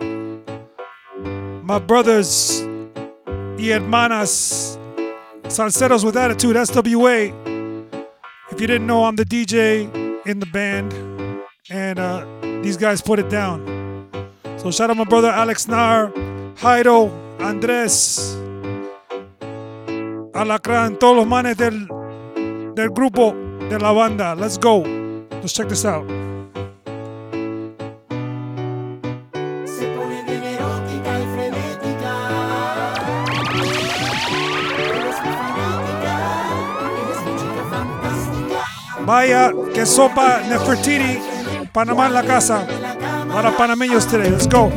[1.62, 2.62] my brothers
[3.56, 4.76] y hermanas
[5.44, 7.32] Salseros with Attitude, SWA.
[8.50, 10.92] If you didn't know, I'm the DJ in the band,
[11.70, 12.26] and uh,
[12.62, 14.08] these guys put it down.
[14.56, 16.10] So shout out my brother Alex Nahr,
[16.56, 18.34] Jairo, Andres,
[20.34, 21.95] Alacran, todos los manes del
[22.76, 23.34] del grupo
[23.70, 24.34] de la banda.
[24.34, 24.84] Let's go.
[25.30, 26.06] Let's check this out.
[39.04, 41.18] Vaya, que sopa Nefertiti.
[41.72, 42.66] Panamá en la casa.
[43.32, 44.30] Para panameños today.
[44.30, 44.70] Let's go.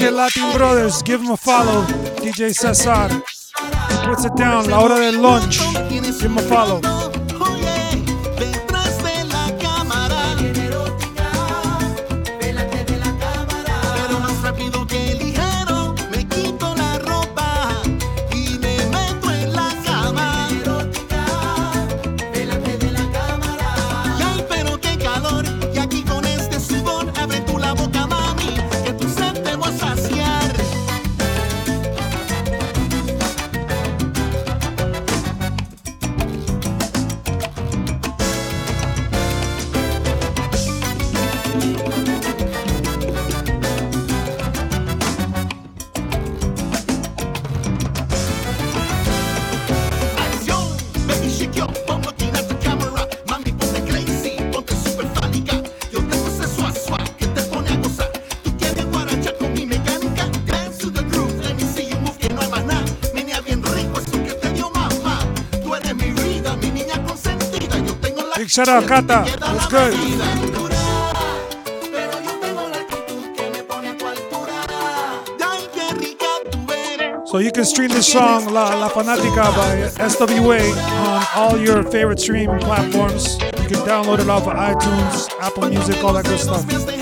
[0.00, 1.84] DJ Latin Brothers, give him a follow.
[2.22, 3.22] DJ Cesar
[4.02, 5.58] puts it down, la hora del lunch.
[5.90, 6.99] Give him a follow.
[68.60, 69.94] What's good?
[77.26, 80.60] So you can stream this song La, La Fanatica by SWA
[81.00, 83.34] on all your favorite streaming platforms.
[83.34, 86.99] You can download it off of iTunes, Apple Music, all that good stuff.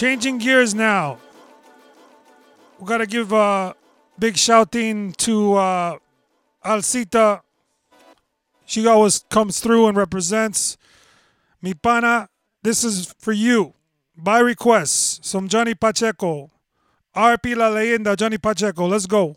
[0.00, 1.18] Changing gears now.
[2.78, 3.74] We got to give a
[4.18, 5.98] big shouting to uh,
[6.64, 7.42] Alcita.
[8.64, 10.78] She always comes through and represents.
[11.60, 12.30] Mi pana,
[12.62, 13.74] this is for you.
[14.16, 16.50] By request, some Johnny Pacheco.
[17.14, 18.86] RP La Leyenda, Johnny Pacheco.
[18.86, 19.36] Let's go.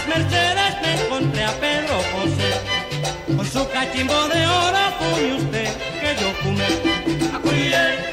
[0.00, 3.36] Las Mercedes, me encontré a Pedro José.
[3.36, 5.68] Con su cachimbo de oro fume usted
[6.00, 6.66] que yo fumé.
[7.34, 8.10] Acuye,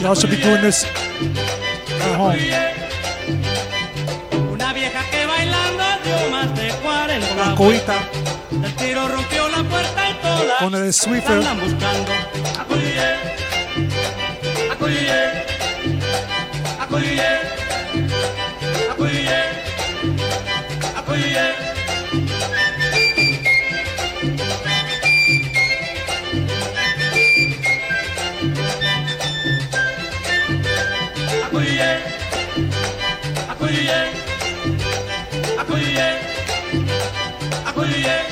[0.00, 2.38] Y'all should be doing this at home.
[4.50, 7.94] Una vieja que bailando dio más de 40 La coita
[8.64, 11.38] El tiro rompió la puerta y todas con el Swiffer.
[11.38, 12.12] andan buscando.
[35.70, 36.08] Akuliye,
[37.68, 38.29] Akuliye.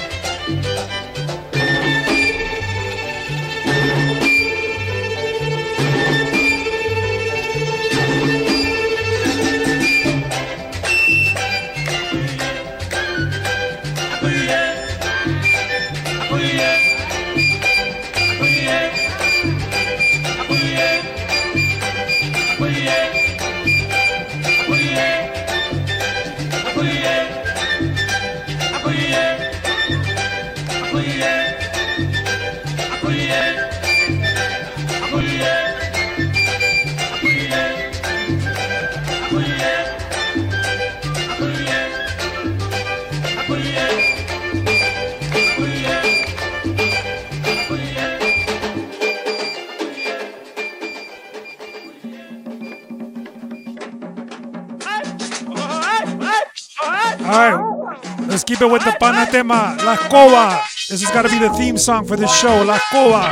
[58.66, 60.60] With the Panatema, La Escoba.
[60.89, 63.22] This has got to be the theme song for this show, La Escoba.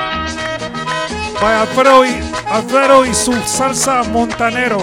[1.41, 4.79] By Alfredo y, Alfredo y su salsa montanero.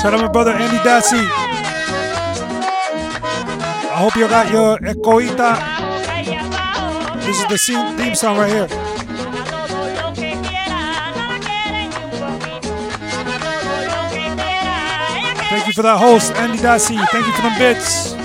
[0.00, 1.20] Shout out my brother Andy Dassey.
[3.84, 5.60] I hope you got your ecoita.
[7.20, 8.66] This is the theme theme song right here.
[15.50, 16.96] Thank you for that host, Andy Dassey.
[17.08, 18.19] Thank you for them bits.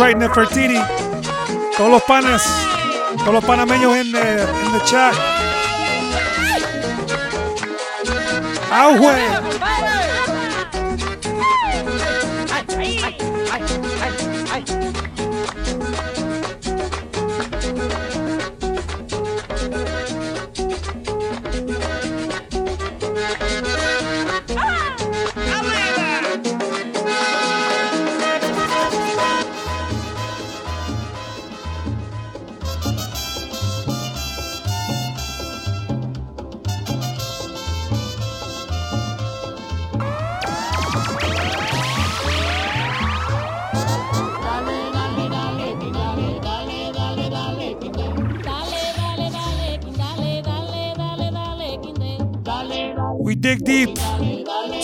[0.00, 0.80] Right, Nefertiti.
[1.76, 2.42] Todos los panas,
[3.18, 5.14] todos los panameños en the chat.
[8.72, 9.49] ¡Auge!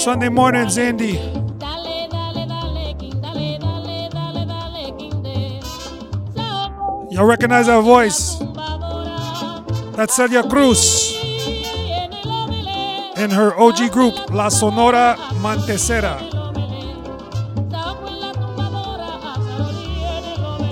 [0.07, 1.15] Sunday mornings, Andy.
[7.11, 8.37] Y'all recognize that voice?
[9.97, 11.13] That's Celia Cruz.
[13.17, 16.21] In her OG group, La Sonora Mantecera.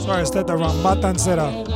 [0.01, 1.74] Sorry, I said that wrong.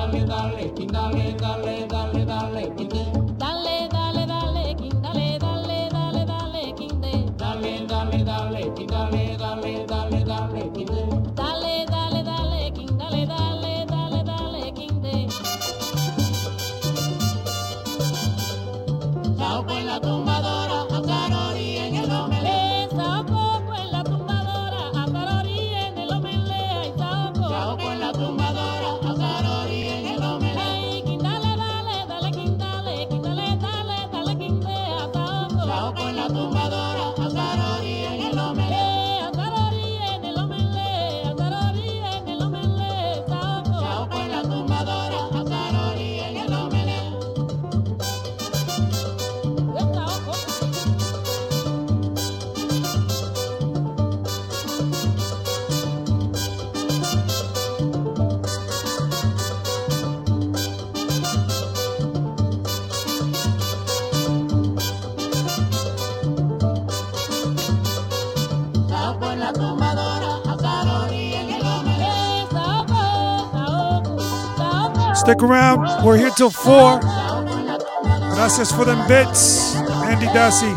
[75.28, 76.06] Stick around.
[76.06, 77.00] We're here till 4.
[77.00, 80.74] Gracias for them bits, Andy Dassey.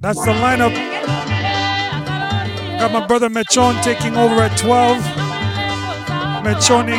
[0.00, 0.74] That's the lineup.
[2.80, 4.98] Got my brother Mechon taking over at 12.
[6.42, 6.98] Mechoning.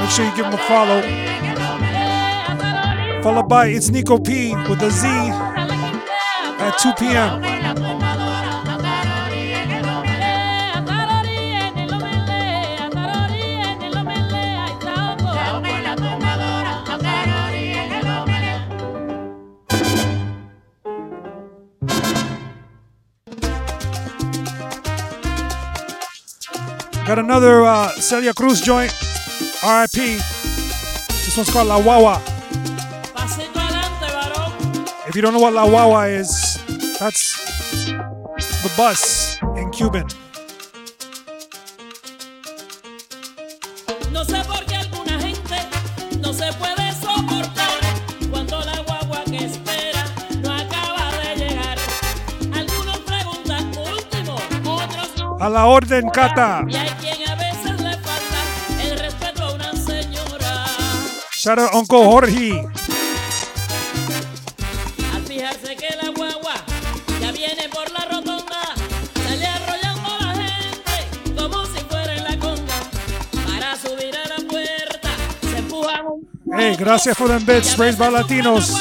[0.00, 1.02] Make sure you give him a follow.
[3.22, 5.06] Followed by It's Nico P with a Z
[6.58, 7.91] at 2 p.m.
[27.12, 28.90] Got another uh, Celia Cruz joint,
[29.62, 29.92] RIP.
[29.92, 32.22] This one's called La Wawa.
[35.06, 36.58] If you don't know what La Wawa is,
[36.98, 37.36] that's
[38.62, 40.06] the bus in Cuban.
[44.10, 44.82] No sé por qué
[61.42, 62.52] Shout out Uncle Jorge.
[65.12, 66.54] Al fijarse que la guagua
[67.20, 68.62] ya viene por la rotonda,
[69.26, 72.78] sale arrollando a la gente como si fuera en la conga.
[73.44, 75.08] Para subir a la puerta,
[75.50, 77.76] se empujan un Hey, gracias for them bits.
[77.76, 78.80] Raised by Latinos.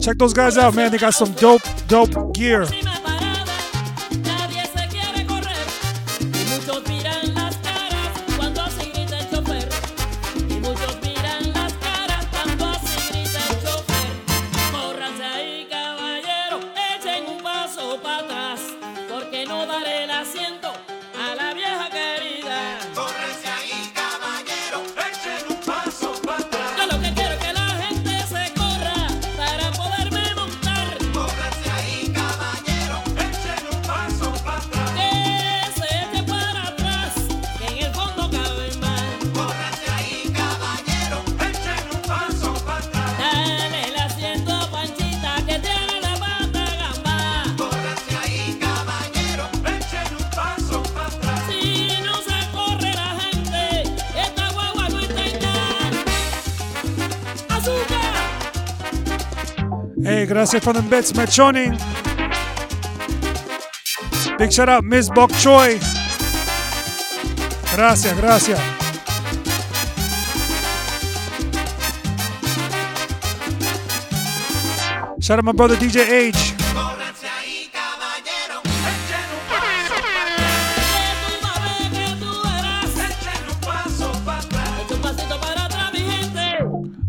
[0.00, 0.90] Check those guys out, man.
[0.90, 2.66] They got some dope, dope gear.
[60.46, 61.72] For them bits, Mechoning.
[64.38, 65.76] Big shout out, Miss Bok Choi.
[67.74, 68.60] Gracias, gracias.
[75.20, 76.54] Shout out my brother DJ H.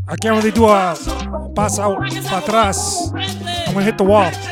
[0.10, 0.96] I can't really do a
[1.58, 3.12] pass out para atrás.
[3.78, 4.47] Gonna hit the wall.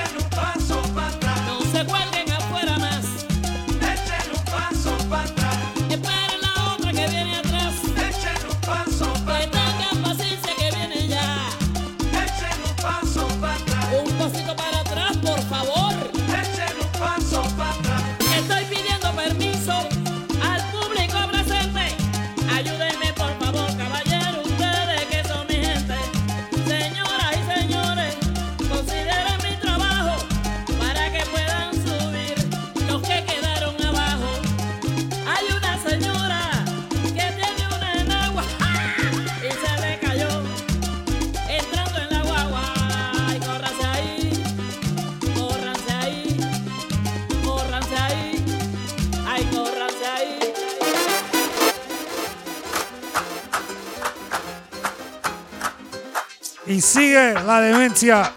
[57.45, 58.31] La demencia.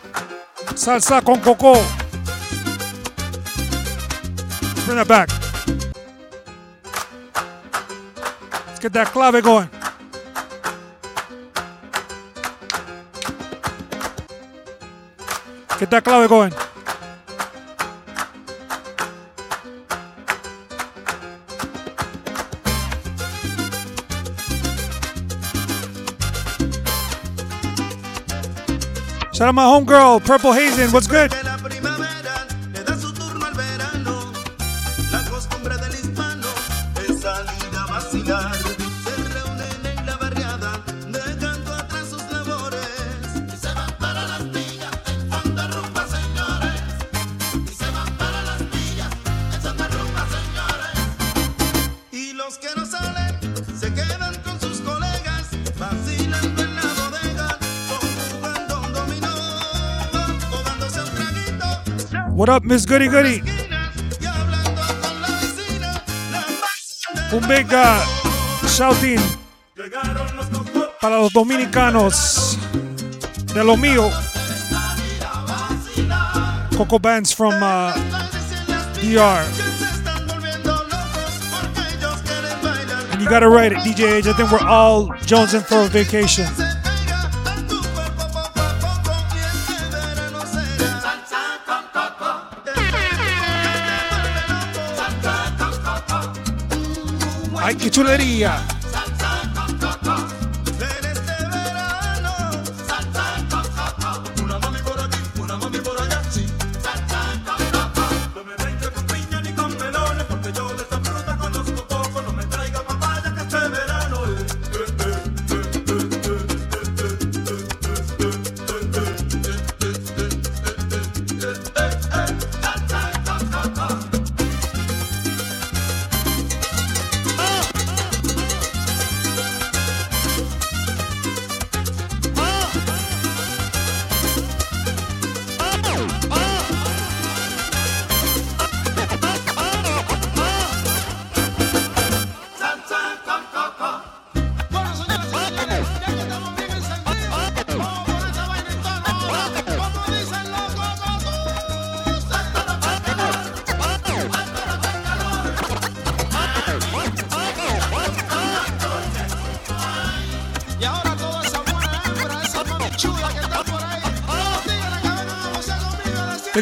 [0.75, 1.75] Salsa con coco.
[4.85, 5.29] Bring that back.
[8.67, 9.69] Let's get that clave going.
[15.79, 16.68] Get that clave going.
[29.39, 30.91] Shout out my homegirl, Purple Hazen.
[30.91, 31.33] What's good?
[62.69, 63.41] Miss Goody Goody?
[67.33, 67.67] Un big
[68.69, 69.19] shouting
[71.01, 72.59] para los dominicanos
[73.55, 74.11] de lo mío.
[76.77, 77.95] Coco Bands from uh,
[79.01, 79.47] DR.
[83.13, 84.27] And you gotta write it, DJ Age.
[84.27, 86.45] I think we're all jonesing for a vacation.
[97.99, 98.78] Chulería!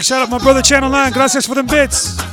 [0.07, 1.12] Shout out my brother Channel 9.
[1.12, 2.26] Gracias for them bits.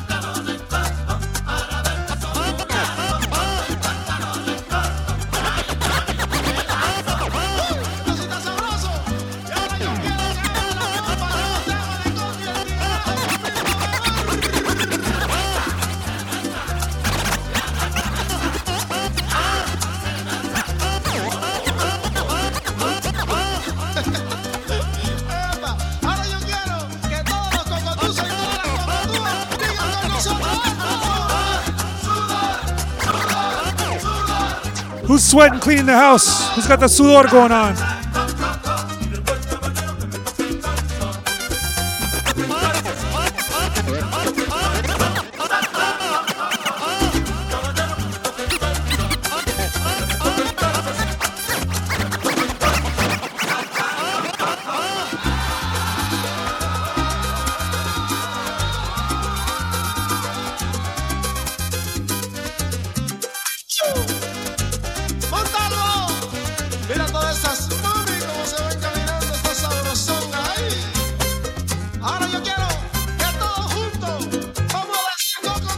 [35.34, 36.54] Sweating cleaning the house?
[36.54, 37.74] Who's got the sudor going on?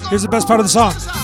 [0.09, 1.14] Here's the best part of the song.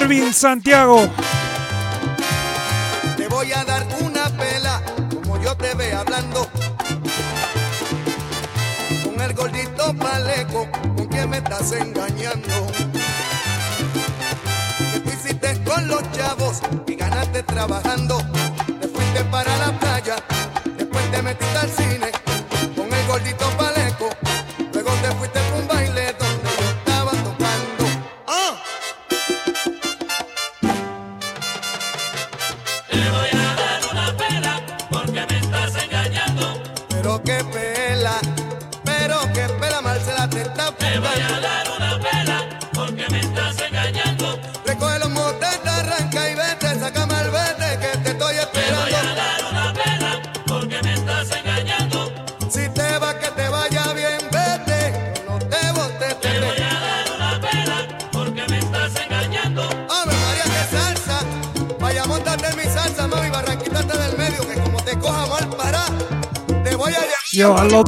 [0.00, 1.10] Marvin Santiago.
[3.16, 4.80] Te voy a dar una pela,
[5.12, 6.48] como yo te ve hablando.
[9.02, 12.68] Con el gordito paleco, con que me estás engañando.
[15.04, 18.27] Te hiciste con los chavos y ganaste trabajando.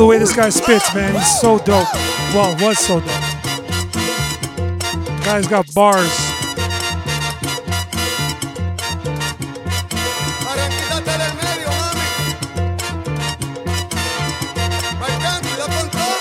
[0.00, 1.12] the way this guy spits, man.
[1.12, 1.92] He's so dope.
[2.32, 3.08] Well, was so dope.
[5.22, 6.08] Guy's got bars.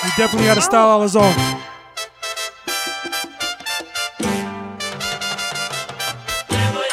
[0.03, 1.33] He definitely got a style all his own.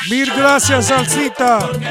[0.09, 1.86] Mil gracias, Salsita.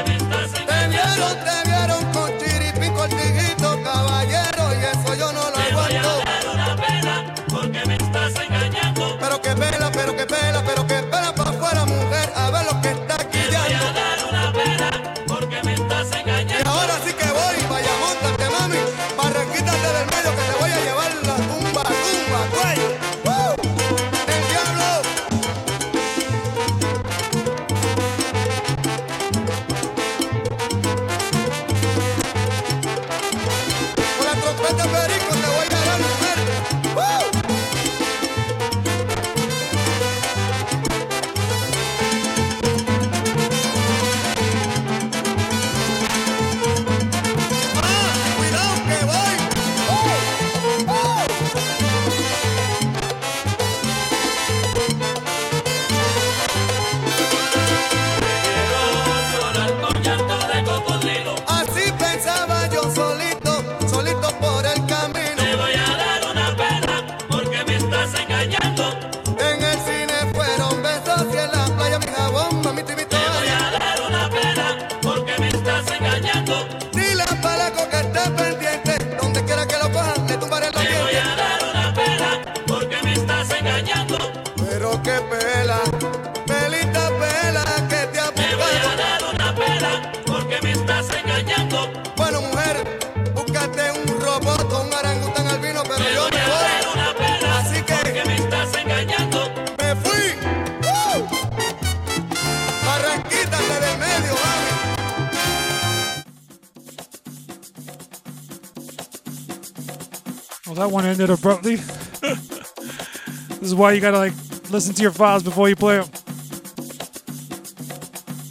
[111.16, 111.76] ended abruptly.
[111.76, 114.34] this is why you gotta like
[114.70, 116.08] listen to your files before you play them.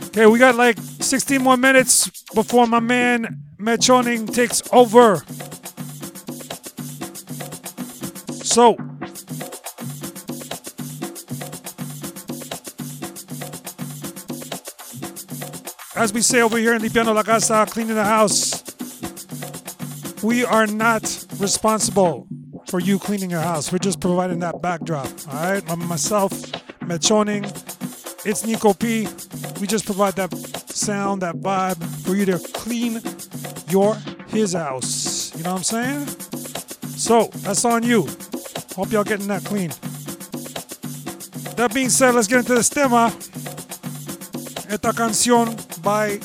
[0.08, 5.18] Okay, we got like 16 more minutes before my man Mechoning takes over.
[8.44, 8.78] So,
[15.96, 18.64] as we say over here in Limpiando La Casa, cleaning the house,
[20.24, 21.04] we are not
[21.40, 22.28] responsible
[22.68, 23.72] for you cleaning your house.
[23.72, 25.08] We're just providing that backdrop.
[25.28, 26.32] All right, I'm myself,
[26.82, 27.46] Mechoning,
[28.26, 29.08] it's Nico P.
[29.62, 33.02] We just provide that sound, that vibe for you to clean
[33.70, 33.96] your
[34.28, 35.36] his house.
[35.36, 36.08] You know what I'm saying?
[36.98, 38.08] So that's on you.
[38.76, 39.70] Hope y'all getting that clean.
[41.56, 43.14] That being said, let's get into this tema.
[44.68, 46.18] Esta canción by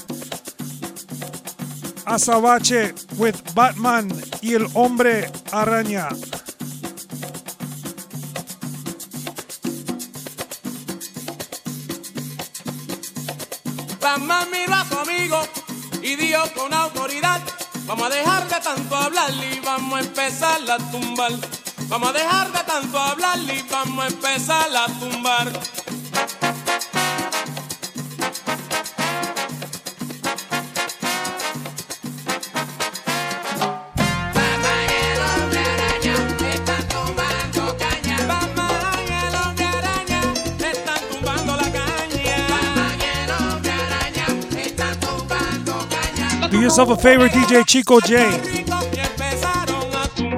[2.06, 4.10] Azabache with Batman
[4.42, 6.08] y el Hombre Araña.
[14.00, 15.40] Batman miró a su amigo
[16.02, 17.40] y dijo con autoridad,
[17.86, 21.32] vamos a dejar de tanto hablar y vamos a empezar a tumbar.
[21.88, 25.79] Vamos a dejar de tanto hablar y vamos a empezar a tumbar.
[46.70, 48.30] Yourself a favor, DJ Chico J.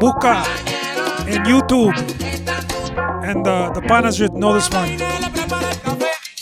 [0.01, 0.43] Buka
[1.29, 1.93] en YouTube.
[3.23, 4.97] And uh, the panas should know this one.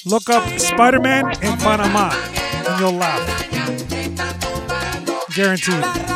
[0.07, 3.51] Look up Spider Man in Panama and you'll laugh.
[5.35, 6.10] Guaranteed.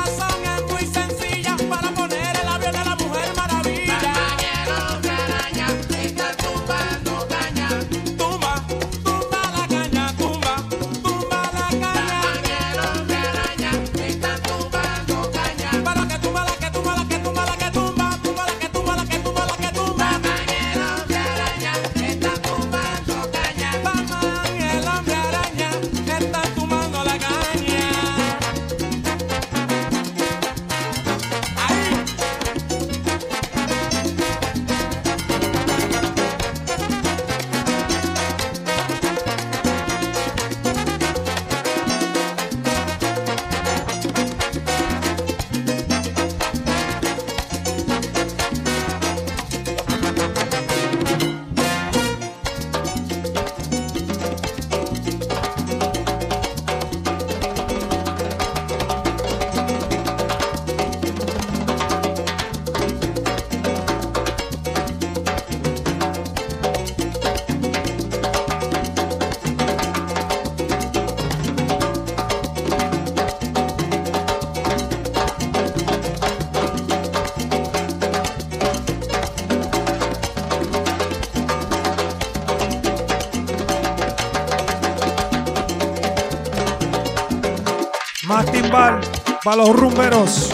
[88.75, 89.01] Timbal
[89.45, 90.51] para los rumberos.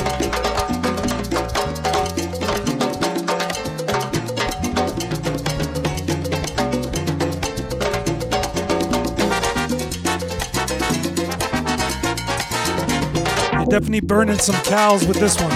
[13.52, 15.50] You're definitely burning some cows with this one.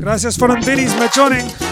[0.00, 1.65] Gracias for them biddies, mechoning.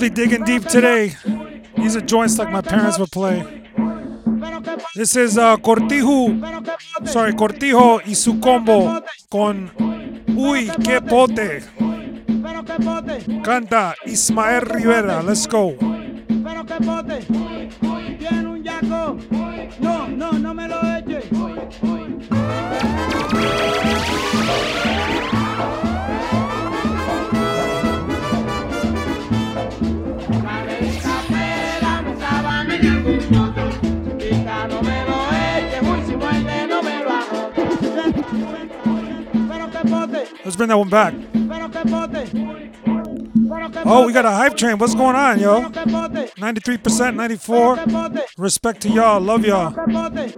[0.00, 1.14] Really digging deep today.
[1.76, 3.44] These are joints like my parents would play.
[4.94, 6.40] This is uh, Cortijo,
[7.06, 9.70] sorry, Cortijo y su combo con
[10.28, 11.62] Uy, que pote.
[13.44, 15.22] Canta Ismael Rivera.
[15.22, 15.89] Let's go.
[40.60, 41.14] Bring that one back.
[43.86, 44.76] Oh, we got a hype train.
[44.76, 45.62] What's going on, yo?
[45.70, 48.24] 93%, 94.
[48.36, 49.20] Respect to y'all.
[49.20, 49.70] Love y'all.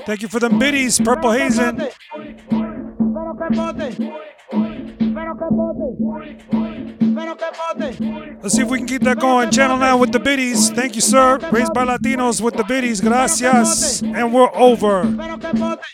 [0.07, 1.01] Thank you for them biddies.
[1.01, 1.89] Purple Hazen.
[8.43, 9.51] Let's see if we can keep that going.
[9.51, 10.71] Channel 9 with the biddies.
[10.71, 11.39] Thank you, sir.
[11.51, 13.01] Raised by Latinos with the biddies.
[13.01, 14.03] Gracias.
[14.03, 15.05] And we're over.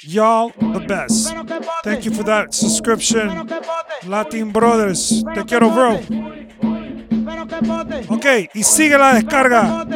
[0.02, 1.34] Y'all the best.
[1.82, 3.48] Thank you for that subscription.
[4.08, 5.22] Latin Brothers.
[5.34, 6.00] Te quiero, bro.
[8.08, 9.86] Ok, y sigue la descarga.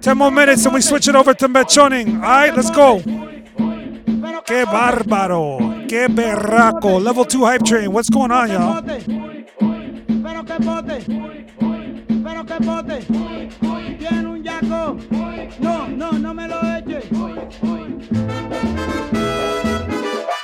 [0.00, 2.16] 10 more minutes and we switch it over to Mechoning.
[2.16, 3.00] Alright, let's go.
[4.44, 5.58] Qué bárbaro.
[5.88, 6.98] Qué berraco.
[7.00, 7.92] Level 2 hype train.
[7.92, 8.82] What's going on, y'all?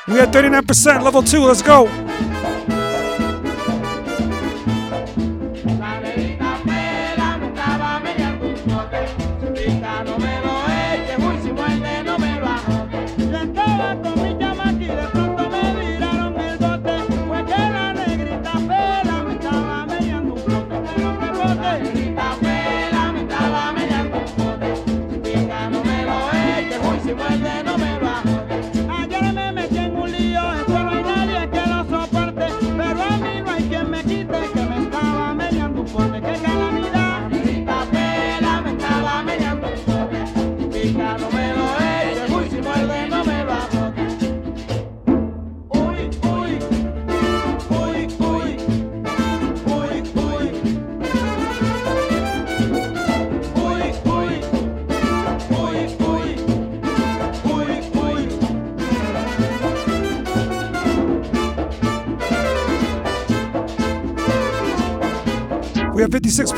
[0.06, 1.40] We at 39%, level 2.
[1.40, 1.88] Let's go.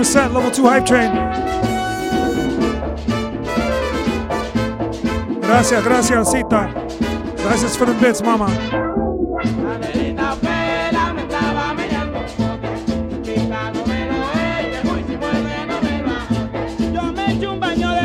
[0.00, 1.12] 100% level 2 hype train.
[5.42, 6.72] Gracias, gracias, Cita.
[7.36, 8.48] Gracias for the bits, mama.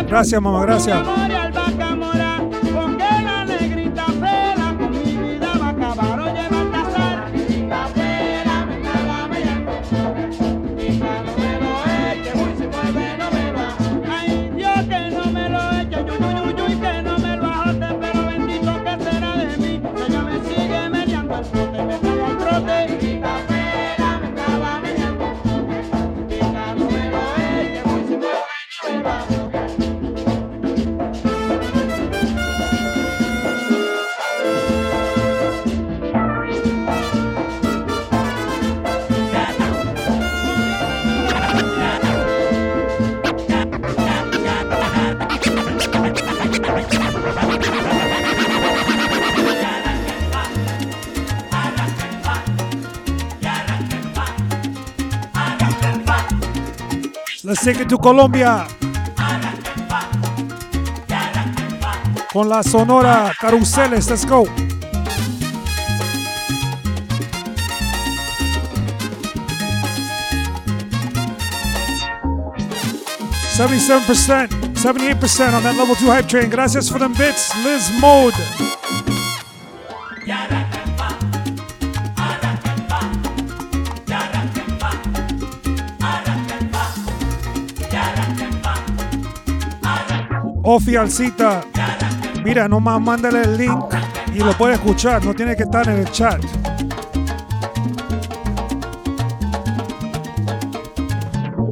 [0.09, 1.34] Gracias, mama, gracias.
[57.65, 58.67] Take it to Colombia.
[62.31, 64.07] Con la sonora Carruseles.
[64.07, 64.45] Let's go.
[73.49, 76.51] Seventy-seven percent, seventy-eight percent on that level two hype train.
[76.51, 78.74] Gracias for them bits, Liz Mode.
[90.75, 91.61] Ofi Alcita.
[92.43, 93.93] Mira, nomás mándale el link
[94.33, 96.41] y lo puede escuchar, no tiene que estar en el chat.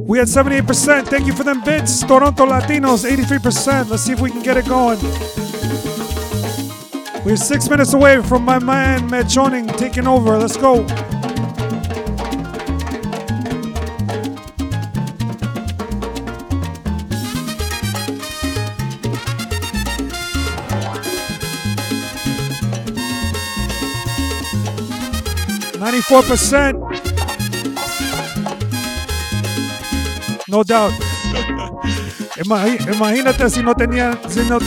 [0.06, 1.06] We had 78%.
[1.10, 2.00] Thank you for them bits.
[2.00, 3.90] Toronto Latinos, 83%.
[3.90, 4.98] Let's see if we can get it going.
[7.26, 10.38] We're six minutes away from my man Mechoning taking over.
[10.38, 10.86] Let's go.
[26.10, 26.78] Ninety-four percent.
[30.48, 30.92] No doubt.
[32.36, 34.58] Imagínate si no tenían, si no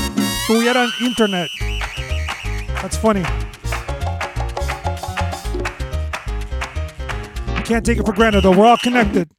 [0.47, 1.49] tuvieran internet.
[2.81, 3.21] That's funny.
[7.55, 8.57] You can't take it for granted though.
[8.57, 9.29] We're all connected.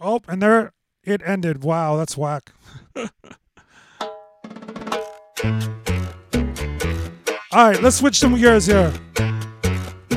[0.00, 0.72] Oh, and there
[1.04, 1.62] it ended.
[1.64, 2.52] Wow, that's whack.
[7.52, 8.92] All right, let's switch some gears here.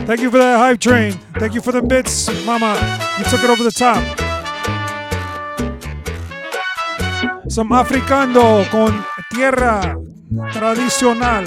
[0.06, 1.14] Thank you for that hype train.
[1.40, 2.76] Thank you for the bits, Mama.
[3.18, 4.04] You took it over the top.
[7.50, 9.96] Some africano con tierra
[10.52, 11.46] tradicional.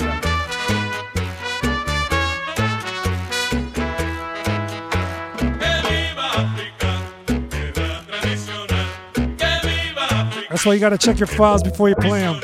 [10.49, 12.41] That's why you gotta check your files before you play them.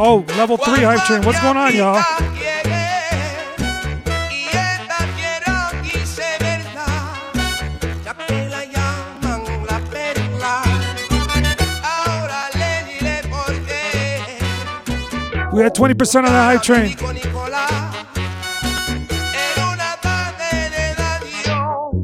[0.00, 1.22] Oh, level three hype train.
[1.22, 2.25] What's going on, y'all?
[15.56, 16.94] We had 20% on the hype train.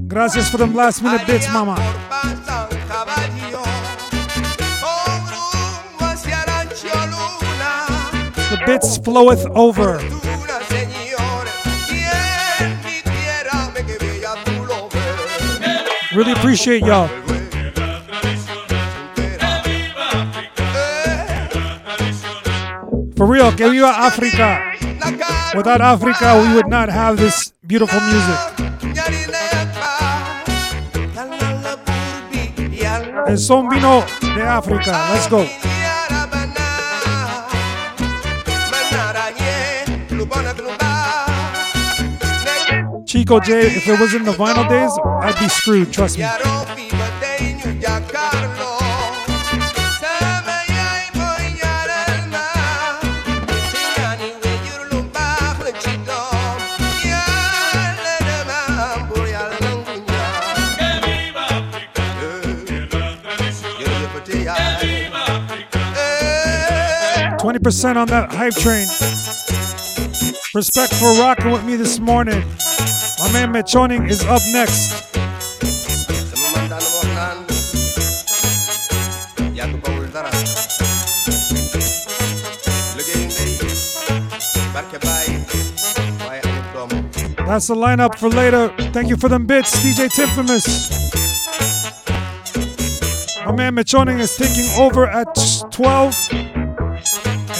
[0.09, 1.75] Gracias for them last minute bits, mama.
[8.49, 9.99] The bits floweth over.
[16.17, 17.22] Really appreciate y'all.
[23.43, 24.73] Real, que viva Africa.
[25.55, 28.39] Without Africa, we would not have this beautiful music.
[33.27, 34.05] El son vino
[34.35, 35.09] de África.
[35.13, 35.47] Let's go.
[43.07, 44.91] Chico J, if it was in the vinyl days,
[45.23, 46.25] I'd be screwed, trust me.
[67.63, 68.89] Twenty percent on that hype train.
[70.53, 72.41] Respect for rocking with me this morning.
[73.21, 75.13] My man Mechoning is up next.
[87.47, 88.75] That's the lineup for later.
[88.93, 90.91] Thank you for them bits, DJ Timfamous.
[93.47, 95.29] My man Mechoning is taking over at
[95.71, 96.52] 12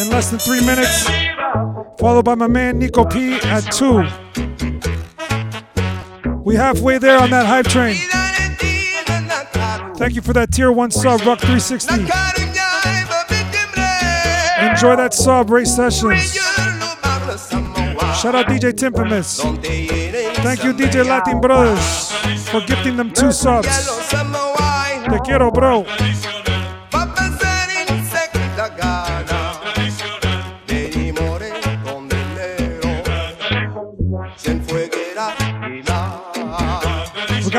[0.03, 1.07] in less than three minutes,
[1.99, 4.03] followed by my man Nico P at 2.
[6.45, 7.97] We halfway there on that hype train.
[9.97, 11.95] Thank you for that tier 1 sub, Rock 360.
[11.95, 12.11] Enjoy
[14.97, 16.35] that sub, race sessions.
[18.21, 19.41] Shout out DJ Timfamous.
[20.43, 22.13] Thank you, DJ Latin Brothers,
[22.49, 23.87] for gifting them two subs.
[24.09, 25.85] Te quiero, bro.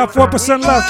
[0.05, 0.89] Got 4% left.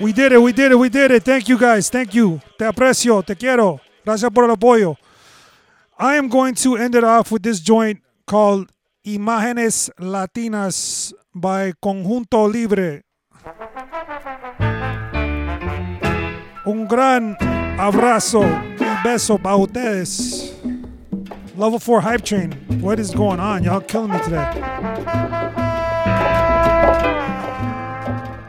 [0.00, 1.22] We did it, we did it, we did it.
[1.24, 1.88] Thank you guys.
[1.88, 2.40] Thank you.
[2.58, 3.80] Te aprecio, te quiero.
[4.04, 4.96] Gracias por el apoyo.
[5.98, 8.70] I am going to end it off with this joint called
[9.06, 13.02] Imágenes Latinas by Conjunto Libre.
[16.64, 17.36] Un gran
[17.78, 18.42] abrazo
[18.78, 20.54] y beso para ustedes.
[21.56, 22.52] Level 4 Hype Train.
[22.80, 23.62] What is going on?
[23.62, 24.48] Y'all killing me today.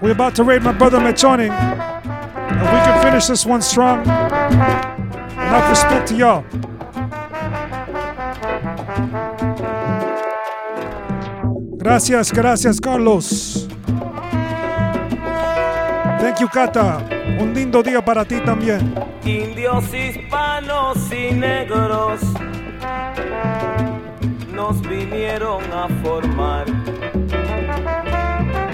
[0.01, 1.51] We're about to raid my brother Mechoning.
[1.51, 6.43] If we can finish this one strong, enough respect to y'all.
[11.85, 13.67] Gracias, gracias, Carlos.
[16.19, 17.07] Thank you, Kata.
[17.39, 18.95] Un lindo día para ti también.
[19.23, 22.21] Indios, hispanos y negros
[24.51, 26.65] nos vinieron a formar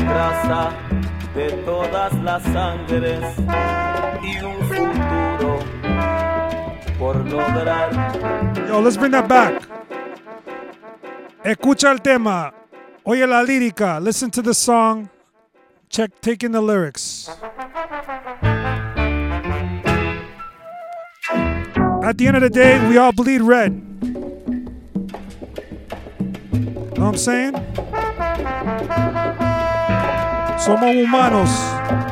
[0.07, 0.69] raza
[1.35, 3.19] de todas las sangres
[4.23, 5.59] y un futuro
[6.97, 7.91] por lograr.
[8.69, 9.67] Yo, let's bring that back.
[11.43, 12.60] Escucha el tema.
[13.03, 13.99] Oye la lírica.
[13.99, 15.09] Listen to the song.
[15.89, 17.27] Check, take in the lyrics.
[22.03, 23.73] At the end of the day, we all bleed red.
[26.97, 27.53] Know what I'm saying?
[30.59, 32.10] Somos humanos.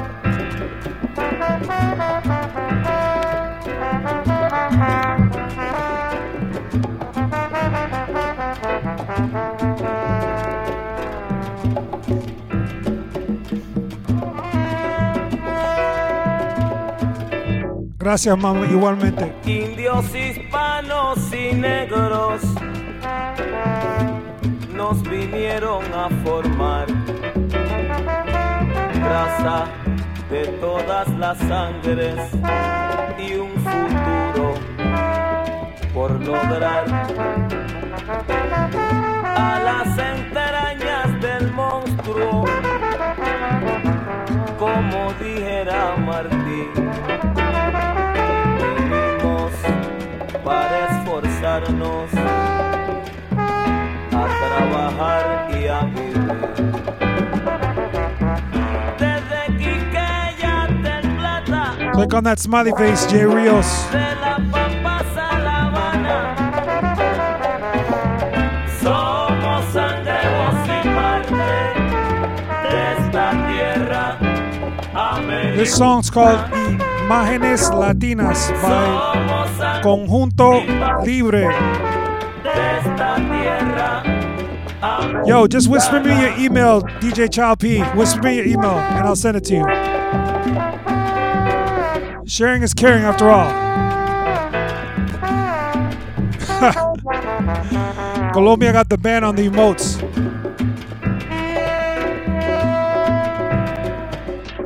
[18.10, 19.31] Gracias, mamá, igualmente.
[19.45, 22.41] Indios, hispanos y negros
[24.73, 26.88] nos vinieron a formar
[28.99, 29.68] raza
[30.31, 32.15] de todas las sangres
[33.19, 34.56] y un futuro
[35.94, 36.86] por lograr
[39.36, 42.44] a las entrañas del monstruo
[44.57, 45.95] como dijera
[51.68, 52.14] nos
[54.11, 55.80] a trabajar y a.
[61.94, 63.88] Click on that smiley face, Jay Rios.
[75.56, 76.40] This song's called
[77.10, 80.61] Imágenes Latinas by Conjunto
[81.03, 81.49] Libre.
[85.26, 87.81] Yo, just whisper me your email, DJ Child P.
[87.98, 89.65] Whisper me your email, and I'll send it to you.
[92.27, 93.49] Sharing is caring, after all.
[98.34, 99.99] Colombia got the ban on the emotes.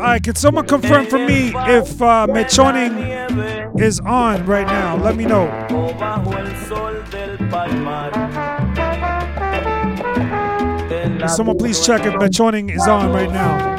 [0.04, 4.98] Can someone confirm for me if uh, Mechoning is on right now?
[4.98, 5.48] Let me know.
[11.20, 13.74] Can someone please check if Mechoning is on right now?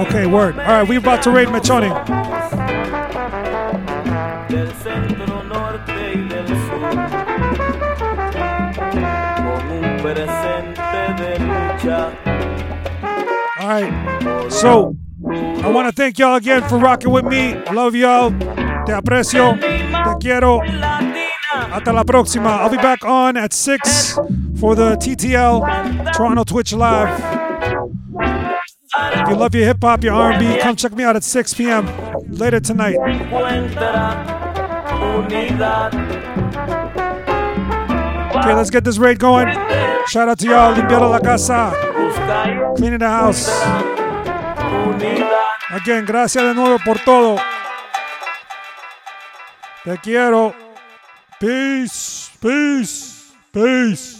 [0.00, 0.58] Okay, word.
[0.58, 2.37] All right, we're about to raid Mechoning.
[13.68, 14.50] All right.
[14.50, 14.96] So,
[15.28, 17.54] I want to thank y'all again for rocking with me.
[17.70, 18.30] Love y'all.
[18.30, 19.60] Te aprecio.
[19.60, 20.62] Te quiero.
[20.62, 22.46] Hasta la próxima.
[22.46, 24.14] I'll be back on at 6
[24.58, 27.12] for the TTL Toronto Twitch Live.
[28.96, 31.86] If you love your hip hop, your R&B, come check me out at 6 p.m.
[32.30, 32.96] later tonight.
[38.34, 39.48] Okay, let's get this raid going.
[40.06, 40.74] Shout out to y'all.
[40.74, 41.97] Limpiando la casa.
[42.98, 43.48] The house.
[45.70, 47.36] Again, gracias de nuevo por todo.
[49.84, 50.54] Te quiero.
[51.38, 52.30] Peace.
[52.40, 53.32] Peace.
[53.52, 54.17] Peace.